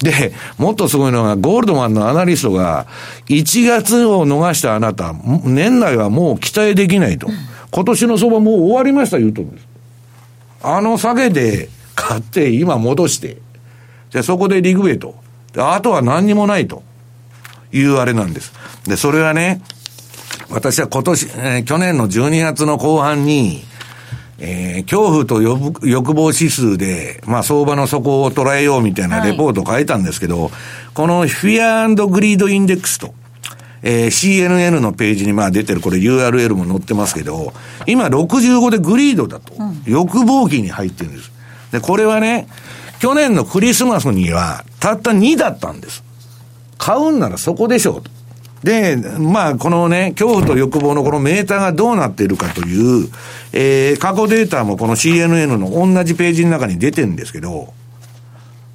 [0.00, 2.86] で、もっとすごいのが、ゴールドマンのアナリストが、
[3.28, 5.14] 1月を逃したあなた、
[5.44, 7.28] 年内はもう期待できないと。
[7.70, 9.68] 今年の相場もう終わりました言うとんです。
[10.62, 13.36] あの下げで買って、今戻して、
[14.08, 15.14] じゃそこでリグベイと。
[15.58, 16.82] あとは何にもないと
[17.72, 18.54] いうあれなんです。
[18.86, 19.60] で、それはね、
[20.48, 23.62] 私は今年、えー、去年の12月の後半に、
[24.38, 30.52] えー、恐怖と欲望指数で、まあ相場の底を捉えようみたいなレポートを書いたんですけど、はい、
[30.94, 33.14] この Fear Greed Index と、
[33.82, 37.54] えー、CNN のページにまあ出てる、これ URL も載ってますけど、
[37.86, 41.32] 今65で Greed だと、うん、欲望期に入ってるんです。
[41.72, 42.48] で、これはね、
[42.98, 46.02] 去年のクリスマスにはたった2だったんです。
[46.78, 48.15] 買うんならそこでしょうと。
[48.66, 53.08] で、まあ、このね、恐怖と欲望のこのメーターがどうなっているかという、
[53.52, 57.72] えー、過去データもこの CNN の同じページの中に出てるんですけど、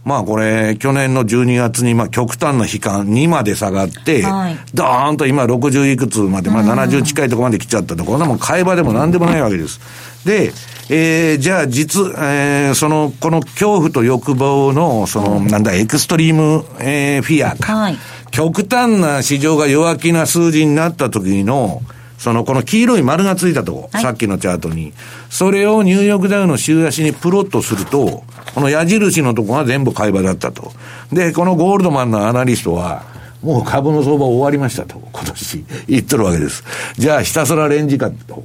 [0.06, 9.82] まあこれ、去年の12月に、まあ極端な悲観2まで下がって、はい、ドーンと今60いくつまで、まあ70近いところまで来ちゃったと、こんなもん買い場でも何でもないわけです。
[10.26, 10.54] で、
[10.90, 17.76] えー、じゃあ実、えー、その、この恐怖と欲望の、その、なんだ、エクストリーム、えー、フィアか。
[17.76, 17.98] はい
[18.32, 21.82] 極端な市場が弱気な数字になった時の、
[22.18, 24.94] その、この黄色い丸がついたとこ、はい、さっきのチャートに。
[25.30, 28.24] それをニューヨークダウの週足にプロットすると、
[28.54, 30.72] この矢印のとこが全部買い場だったと。
[31.12, 33.04] で、このゴールドマンのアナリストは、
[33.42, 36.64] もう株の相場終わりましたと、今年 言っとるわけです。
[36.98, 38.44] じゃあひたすらレンジかと。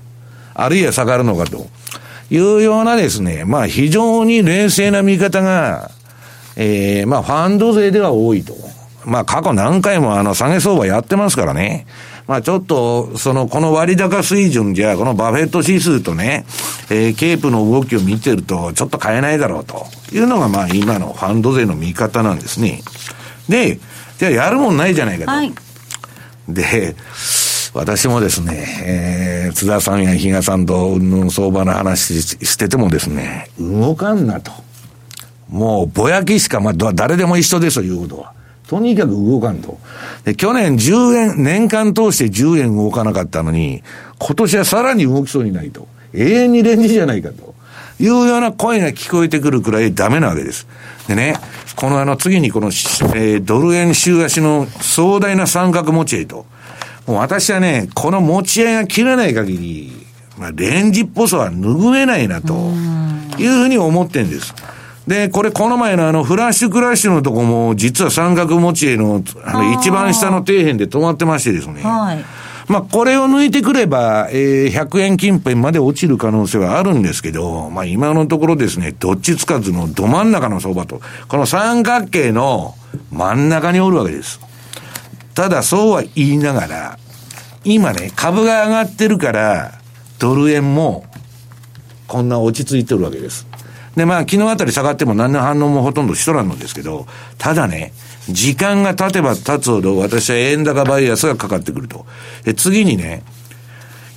[0.55, 1.67] あるいは下がるのかと。
[2.31, 5.91] いうようなですね、まあ非常に冷静な見方が、
[6.57, 8.55] ええー、まあファンド勢では多いと。
[9.07, 11.87] まあ過去何回もあの下げ相場やってますからね。
[12.27, 16.45] まあちょっと、その、この割高水準じゃ、このバフェット指数とね、
[16.91, 22.83] えー、ケープの動きを見てると、ちょっと買えないだろうというのが、まあ今のファンド勢の見方なんですね。
[23.49, 23.79] で、
[24.19, 25.31] じゃあやるもんないじゃないかと。
[25.31, 25.55] はい、
[26.49, 26.97] で、
[27.75, 34.51] 私もですね、えー、津田さんや比嘉さんとの相場の話しててもですね、動かんなと。
[35.49, 38.33] もう、ぼやきしか、まあ、誰でも一緒ですよ、いうことは。
[38.69, 39.79] とにかく動かんと。
[40.25, 43.83] で、去年10円、年間通して10円動かなかったのに、
[44.19, 45.87] 今年はさらに動きそうにないと。
[46.15, 47.55] 永遠にレンジじゃないかと。
[47.99, 50.67] いうような声が聞こえてくるくらいダメなわけです。
[51.09, 51.37] でね、
[51.77, 56.47] このあの次にこの、えー、ドル円週足の壮大な三角持ち合いと。
[57.07, 59.93] もう私はね、この持ち合いが切れない限り、
[60.37, 62.55] まあ、レンジっぽさは拭えないなと
[63.39, 64.55] いうふうに思ってんです。
[65.07, 71.83] で、これこの前のあのフラッシュクラッシュのとこも、実は三角持ち絵の、あの一番下の底辺で止まってましてですね。
[71.83, 72.25] はい。
[72.69, 82.75] まあ、これを抜いてくれば、えー、100円近辺まで落ちる可能性はあるんですけど、まあ、今のところですね、どっちつかずのど真ん中の相場と、この三角形の
[83.13, 84.41] 真ん中におるわけです。
[85.35, 86.99] ただ、そうは言いながら、
[87.63, 89.73] 今ね、株が上がってるから、
[90.19, 91.05] ドル円も、
[92.09, 93.47] こんな落ち着いてるわけです。
[93.97, 97.07] で、まあ、昨日あたり下がっても何の反応もほとんどしとらんのですけど、
[97.39, 97.93] ただね、
[98.29, 102.05] 時間が経てば経つほど私は円高バイアスがかかってくると。
[102.45, 103.23] で、次にね、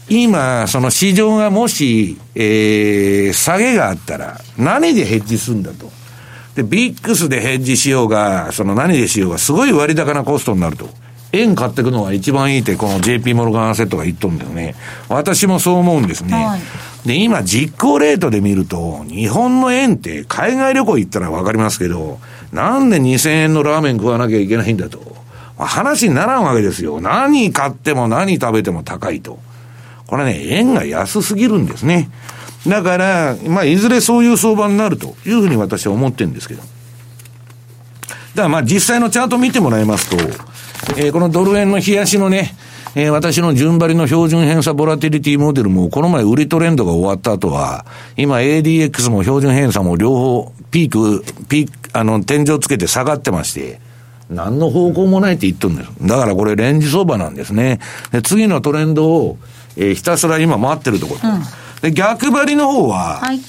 [0.10, 5.92] 今、その市場がもし、えー、下げがあったら、何でヘッジするんだと。
[6.56, 10.90] で、ビックスでヘッジしようが、その何でしようが、すごい割高なコストになると。
[11.32, 14.74] 円買っていくのが一番いいって、この JP モルガンアセットが言っとんだよね。
[15.10, 16.34] 私もそう思うんですね。
[16.34, 16.62] はい、
[17.06, 22.20] で、今実行レートで見ると、日本の円って海外旅行行ったらわかりますけど、
[22.52, 25.10] なんで2000円のラーメン食わなきゃいけないんだと
[25.60, 25.68] ま。
[25.68, 27.02] 話にならんわけですよ。
[27.02, 29.40] 何買っても何食べても高いと。
[30.08, 32.10] これね、円が安すぎるんですね。
[32.66, 36.62] だから、まあ、いずれそういう相場になるというふうに私は思ってるんですけど。
[36.62, 40.18] だからまあ実際のチャート見てもらいますと、
[40.98, 42.56] えー、このドル円の冷やしのね、
[42.96, 47.86] えー、私の順張りの標準偏差ボラティリティモデルも、この前売りトレンドが終わった後は、
[48.18, 53.80] 今 ADX も標準偏差も両方ピーク、ピーク、あの、天井つけて下がってまして、
[54.30, 56.08] 何の方向もないって言ってるんです。
[56.08, 57.80] だからこれレンジ相場なんですね。
[58.12, 59.38] で、次のトレンドを、
[59.76, 61.30] えー、ひたすら今待ってるところ。
[61.30, 61.42] うん、
[61.82, 63.40] で、逆張りの方は、はい、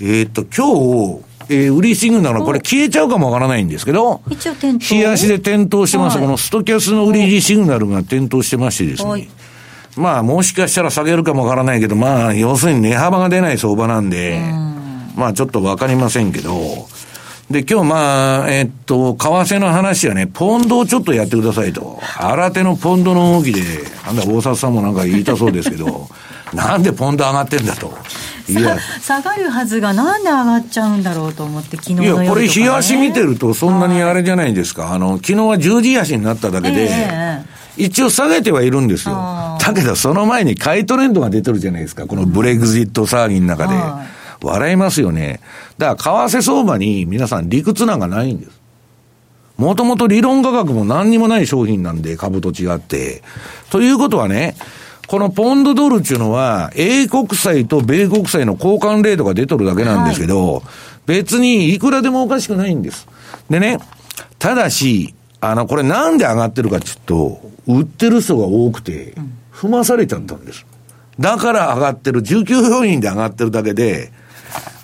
[0.00, 4.84] えっと、今日、えー、売りシグナル、これ消えちゃうかもわからないんですけど、一応点灯。
[4.84, 6.18] 日足で点灯してます。
[6.18, 9.28] はいこのストキャスの売りシグナルが点灯してましてですはいね。
[9.96, 14.40] まあ、もしかしたら下げるかもわからないけど、まあ、要するに値幅が出ない相場なんで、
[15.16, 16.86] まあ、ちょっとわかりませんけど、
[17.50, 22.00] で、今日まあ、えっと、為替の話はね、ポンドをちょっとやってくださいと。
[22.18, 23.62] 新手のポンドの動きで、
[24.04, 26.08] なんだ、大札さんもなんか言いたそうですけど、
[26.52, 27.96] なんでポンド上がってんだと。
[28.48, 34.92] いや、下がるはずがなんで上がっちゃうんだろうと思って昨日のいや、夜とか、ね、これ、日足見てると、そんなにあれじゃないですか。
[34.92, 37.44] あの、昨日は十字足になっただけで、え
[37.76, 39.58] 一応下げてはいるんですよあ。
[39.60, 42.06] だけど、その前に買いトレンドが出てるじゃないですか。
[42.06, 44.04] このブレグジット騒ぎの中では。
[44.42, 45.40] 笑いますよね。
[45.78, 48.60] だから、為替相場に皆さん理屈なんかないんです。
[49.56, 53.22] もともと理論価格も何にもない商品なんで、株と違って。
[53.70, 54.54] ということはね、
[55.06, 60.62] このポンドドルっていうのは、英国債と米国債の交換レートが出とるだけなんですけど、
[61.06, 63.06] 別にいくらでもおかしくないんです。
[63.48, 63.78] でね、
[64.38, 69.14] ただし、あの、これなんで上がってるかっていうと、売ってる人が多くて、
[69.52, 70.66] 踏まされちゃったんです。
[71.20, 74.10] だから上がってる、19要因で上がってるだけで、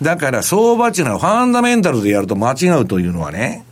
[0.01, 3.64] だから相場っていうのはファンダメンタルでやると間違うというのはね、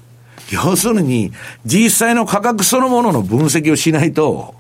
[0.50, 1.32] 要するに、
[1.64, 4.54] 実際の価格そのものの分析をしないと、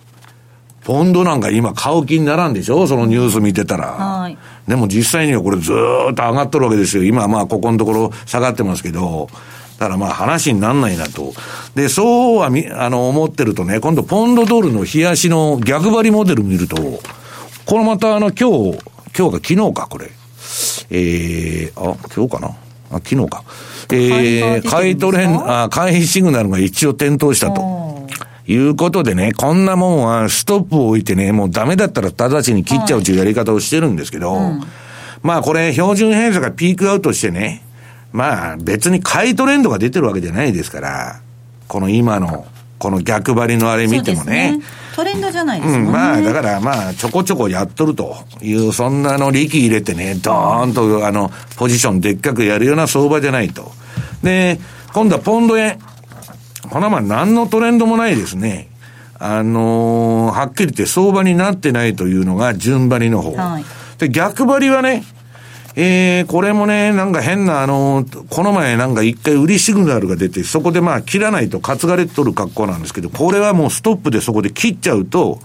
[0.82, 2.86] ポンドなんか今買う気にならんでしょ？
[2.86, 3.86] そのニュース見てたら。
[3.92, 7.02] はいでも実際にはこれずーっと上がっとるわけですよ。
[7.02, 9.28] 今まあここのところ下がってますけど、
[9.78, 11.32] だからまあ話になんないなと。
[11.74, 18.78] で、そうはみ、あの思ってるとね、今度ポンドドルの冷やしの逆張りモデル見ると、これまたあの今日、
[19.18, 20.10] 今日か昨日かこれ。
[20.92, 22.48] えー、あ、今日かな？
[22.92, 23.42] あ、昨日か。
[23.92, 27.99] えー、買い買いトトレン、レンドあ、買いシグナルが一応点灯したと。
[28.50, 34.36] いうことでね、こんなもんはストップを置いてね、もうダメだったら直ちに切っちゃうというやり方をしてるんですけど、
[35.22, 37.62] まあこれ標準偏差がピークアウトしてね、
[38.12, 41.20] まあ別に買いトレンドが出てるわけじゃないですから、
[41.68, 42.44] この今の、
[42.80, 45.86] この逆張りのあれ見てもね、そうですトレンドじゃないですもんね。
[45.86, 53.72] うん、まあ、だからまあ、ちょこちょこやっとるという、そんなの力入れてね、ドーンと、あの、ポジションでっかくやるような相場じゃないと。
[54.22, 54.60] で、
[54.92, 55.78] 今度はポンド円。
[56.70, 58.68] これはまあ、何のトレンドもないですね。
[59.18, 63.36] あのーはっきり言って相場になってないというのが順張りの方。
[63.36, 63.64] はい
[63.98, 65.04] で、逆張りはね、
[65.76, 75.38] えー、これもね、なんか変な、あのーこの前なんか一回売りシグナルが出て、そこでまあ切らないと担がれとる格好なんですけど、これはもうストップでそこで切っちゃうと、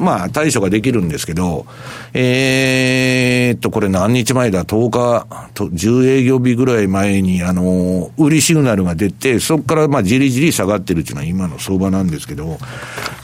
[0.00, 1.66] まあ対処ができるんですけど、
[2.14, 12.58] えーっと、これ何日前だ ?10 日と、10営業日ぐらい前に、あの売りシグナルが出て、そこからまあじりじり下がってるっていうのは今の相場なんですけど、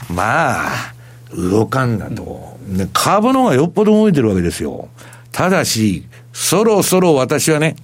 [0.09, 0.93] まあ、
[1.35, 2.57] 動かんなと。
[2.93, 4.89] 株の方がよっぽど動いてるわけですよ。
[5.31, 7.75] ただし、そろそろ私はね、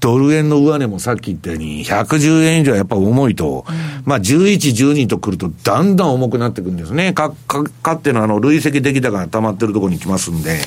[0.00, 3.64] ドル円の上値もさっき言ったように、110円以上はやっぱ重いと、
[4.04, 4.56] まあ11、
[4.92, 7.12] 12と来るとだんだん重くなってくるんですね。
[7.12, 10.58] か、か、かってのあの累積出来高が溜まってるところに来ますんで、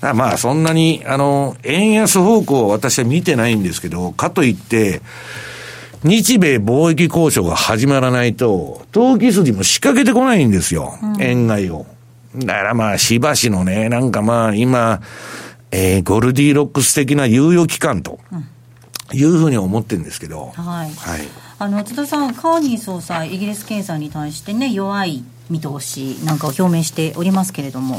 [0.00, 5.02] まあそんなに、あの、円安方向は私は見てないんですけど、かといって、
[6.02, 10.94] 日米貿易交渉が始まらないと、投機筋も仕掛けてこないんですよ。
[11.18, 11.86] 円買いを。
[12.36, 15.00] だからまあ、しばしのね、なんかまあ、今、
[15.72, 18.18] えー、ゴルディロックス的な猶予期間と、
[19.12, 20.52] いうふうに思ってるんですけど。
[20.54, 21.28] はいはい。
[21.58, 27.96] あの津田さん、カーニー総裁、イギリス経済に対してね、弱い見通しなんかを表明しておりますけれども、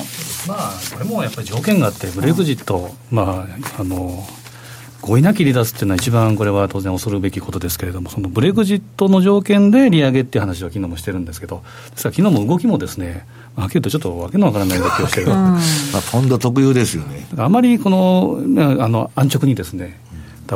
[0.48, 3.46] まあ、これもやっぱり条件があって、ブレグジット、ま
[3.78, 4.26] あ、あの
[5.02, 15.28] 合意なき離脱っていうのは、一番これは当然恐るべきことですけれども、そのブレグジットの条件で利上げっていう話を昨日もしてるんですけど、ですから昨日も動きもですね、はっきり言うとちょっとわけのわからない動きをしてる。
[15.28, 15.60] まあ、
[16.12, 17.28] ポンド特有ですよね。
[17.38, 20.00] あまりこのねあの安直にですね、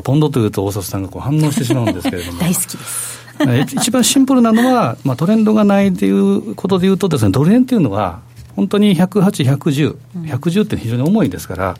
[0.01, 3.25] ポンドというと大里さんがこう反応してしまうんですけれども、 大好きです。
[3.47, 8.19] え一番シンプルなのは、まあ、トレンドがないということでいうとですね、ドル円っていうのは、
[8.55, 11.75] 本当に108、110、110って非常に重いですから、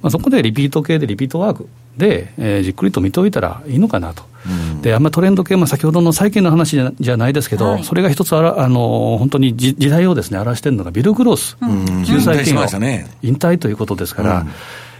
[0.00, 4.22] まあ、そこでリピート系でリピートワークで、えーじっくりと見ておいたらいいのかなと。
[4.82, 7.84] で、あんまトレンド系、まあ、先ほどの債券の話じゃじゃないですけど、はい。
[7.84, 11.56] それが一つあら、あの本当に時時代をですね、表しているのがビル・グロース、
[12.06, 13.06] 救済金を引退しましたね。
[13.22, 14.46] 引退ということですから、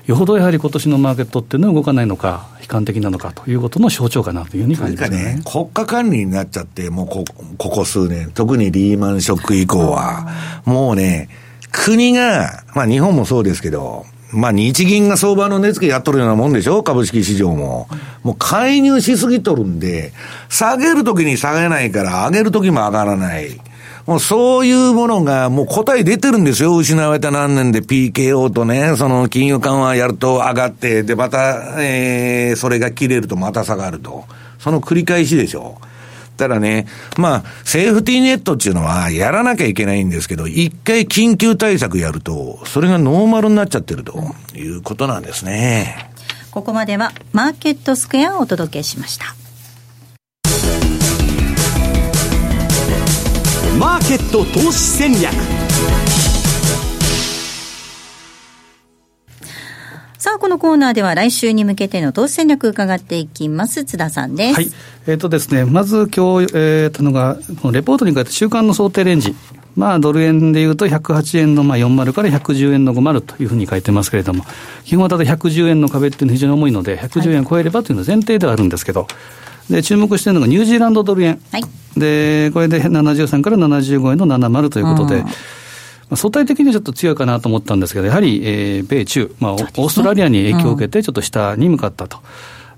[0.07, 5.43] よほどやはり今年のマーケットっていうのは動かないのか、悲観的なのかということの象徴かなというふうに感じますねね、。
[5.45, 7.25] 国家管理になっちゃって、もうこ
[7.57, 10.29] ここ数年、特にリーマンショック以降は、
[10.65, 11.29] もうね、
[11.71, 16.83] 国が、まあ日本もそうですけど、まあ日銀が相場の値付けやっとるようなもんでしょ？
[16.83, 17.87] 株式市場も。
[18.23, 20.13] もう介入しすぎとるんで、
[20.49, 23.61] 下げるときに下げないから、上げるときも上がらない。
[24.07, 26.77] もうそういうものがもう答え出てるんですよ。
[26.77, 34.25] 失われた何年で PKO とね、その金融緩和やると上がって、で、また、えー、それが切れるとまた下がると。
[34.59, 35.87] その繰り返しでしょう。
[36.37, 36.87] たらね、
[37.19, 44.19] まあ、セーフティーネットっていうのはやらなきゃいけないんですけど、一回緊急対策やると、それがノーマルになっちゃってると
[44.55, 46.11] いうことなんですね。
[46.51, 49.42] ここまではマーケットスクエアをお届けしました。
[53.79, 55.33] マーケット投資戦略
[60.19, 63.85] さあ、このコーナーでは来週に向けての投資戦略伺っていきます。
[63.85, 64.55] 津田さんです。
[64.55, 64.71] はい。
[65.07, 69.35] えっ、ー、とですね、まず今日、えー、たのが、このレポートに書いて週間の想定レンジ。
[69.75, 74.45] まあ、ドル円でいうと108円のまあ40から110円の50というふうに書いてますけれども、
[74.85, 79.07] 基本はただ110円の壁っていうのは非常に重いので、110円超えればというのは前提ではあるんですけど、
[79.71, 81.41] で、注目しているのがニュージーランドドル円。
[81.53, 81.65] はい。
[81.97, 85.25] で、これで73から75円の70ということで、
[86.15, 92.19] 相対的にちょっと強いかなと思ったんですけど、やはり、えー、米中、まあ、オーストラリアに影響を受けて、ちょっと下に向かったと。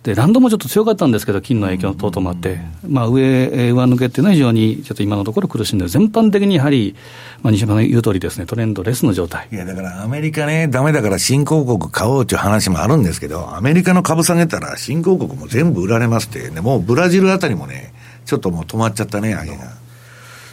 [0.05, 6.95] で、ランドもちょっと強かったんですけど、金の影響等々もあって、まあ、上、上抜けっていうのは非常にちょっと今のところ苦しんでる、全般的にやはり、
[7.43, 9.49] まあ、西山の言う通りですね、トレンドレスの状態。
[9.51, 17.95] いや、だからアメリカね、だめだから新興国買おうっていう話もあるんですけど、アメリカの株下げたら新興国も全部売られますって、ね、もうブラジルあたりもね、
[18.27, 19.65] ちょっともう止まっちゃったね、上げが。
[19.65, 19.71] で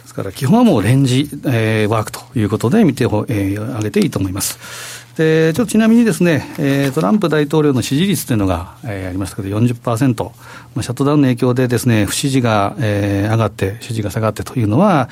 [0.06, 5.01] すから、基本はもうレンジ、えー、ワークということで見て、えー、あげていいと思います。
[5.16, 10.32] で、ちょっとちなみにですね、えー、トランプ大統領の支持率というのが、えー、ありましたけど40%、ま
[10.76, 15.08] あ、シャットダウンの影響でですね、不支持が、えー、上がって、支持が下がってというのは、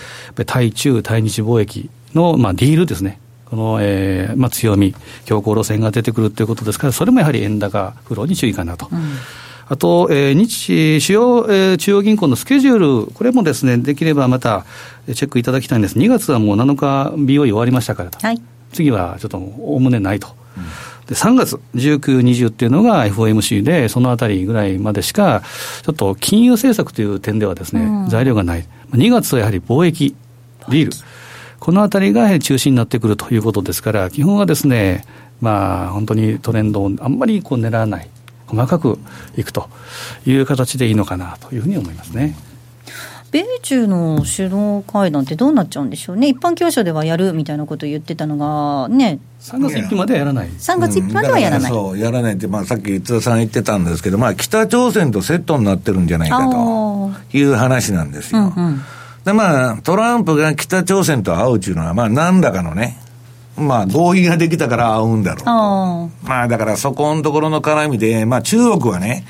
[0.47, 3.21] 対中、対日貿易の、まあ、ディールですね。
[3.47, 4.95] この、えーまあ、強み、
[5.25, 8.89] 強硬路線が出てくるということですから、それもやはり円高フローに注意かなと。
[8.93, 8.99] うん
[9.71, 14.67] あと、えー、日、主要、えー、中央銀行のスケジュール、これもですね、できればまた
[15.07, 15.97] チェックいただきたいんです。
[15.97, 18.19] 2月はもう7日 BOE 終わりましたからと。
[18.19, 18.43] はい、
[18.73, 20.29] 次はちょっとおおむねないと。
[20.57, 20.65] うん
[21.11, 25.43] で3月19、20っていうのが FOMC で、そのあたりぐらいまでしか、
[25.83, 28.65] ちょっと金融政策という点ではですね、うん、材料がない。
[28.93, 30.15] 2月はやはり貿易、
[30.69, 30.93] ビール。
[31.59, 35.05] このあたりが中心になってくるということですから、基本はですね、
[35.41, 38.09] まあ、本当にトレンドをあんまりこう狙わない。
[38.47, 38.99] 細かく
[39.37, 39.69] いくと
[40.27, 42.37] いう形でいいのかなというふうに思いますね。
[43.33, 58.53] 米中の首脳会談ってどうなっちゃうんでしょうね、一般教書ではやるみたいなことを言ってたのが、ね、3月1日まではやらない、3月1日まではやらない、うん、そう、やらないって、まあ、さっき津田さん言ってたんですけど、まあ、北朝鮮とセットになってるんじゃないかという話なんですよ。
[58.57, 58.81] うんうん、
[59.25, 62.99] で、まあ、トランプが北朝鮮と会うっていうのは、まあ、なんだかのね、
[63.57, 69.25] まあ、合意ができたから会うんだろうまあ、だからそこのところの絡みで、まあ、中国はね、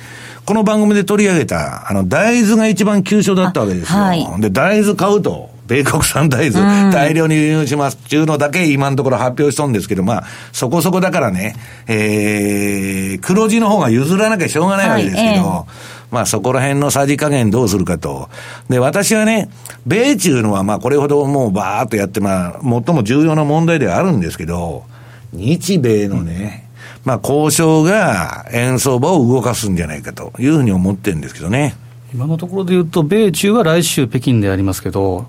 [0.46, 3.98] この番組で取り上げた、あの、大豆が一番急所だったわけですよ。
[3.98, 5.50] はい、で、大豆買うと。
[5.70, 11.54] 米国産大豆、大量に輸入しますっていうのだけ今のところ発表しとんですけど、まあ、そこそこだからね、
[11.86, 18.28] えー、黒字の方が譲らなきゃしょうがないわけですけど、はいえーまあそこら辺のさじ加減どうするかと。
[18.68, 19.48] で、私はね、
[19.86, 24.84] 米中のはまあこれほどもうバーっとやって、まあ最も重要な問題ではあるんですけど、
[25.32, 26.68] 日米のね、
[27.04, 31.76] まあ交渉が円相場を動かすんじゃないかというふうに思ってるんですけどね。
[32.12, 35.26] 今のところで言うと、米中は来週北京でありますけど、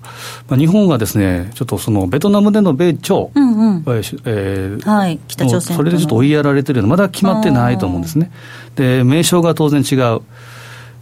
[0.48, 8.32] まあ、日本はですね、ちょっとそのベトナムでの米朝、うんうん、えー、はい、北朝鮮それでちょっと追いやられてるのまだ決まってないと思うんですね。
[8.74, 10.22] で、名称が当然違う。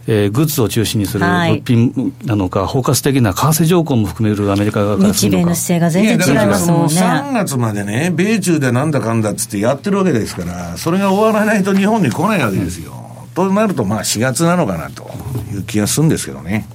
[0.07, 6.93] えー、グッズを中心にする物品なのか、はい、包括的な為替条項も含めるアメリカ側からするのか日米の姿勢が全然違いますもんね。
[6.93, 12.93] 3月までね、米中でなんだかんだっつってやってるわけですから、それが終わらないと日本に来ないわけですよ。
[12.93, 15.09] うん、となると、まあ4月なのかなと
[15.53, 16.67] いう気がするんですけどね。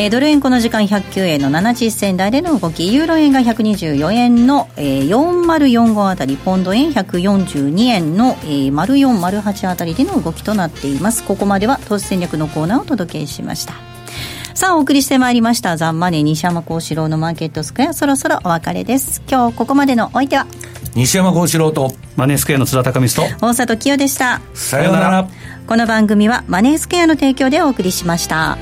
[0.00, 2.94] えー、ドル円この時間109円の70銭台での動き。
[2.94, 6.36] ユーロ円が124円の、えー、4045あたり。
[6.36, 11.24] ポンド円142円の、えー、0408あたりでの動きとなっています。
[11.24, 13.74] ここまでは投資戦略のコーナーをお届けしました。
[14.54, 15.76] さあお送りしてまいりました。
[15.76, 17.92] ザンマネー西山幸四郎のマーケットスクエア。
[17.92, 19.20] そろそろお別れです。
[19.28, 20.46] 今日ここまでのお相手は？
[20.94, 24.40] 西山幸四郎とマネースクエアの津田隆光と大里清でした。
[24.54, 25.28] さようなら。
[25.66, 28.58] この番組はマネースクエアの提供でお送りしました。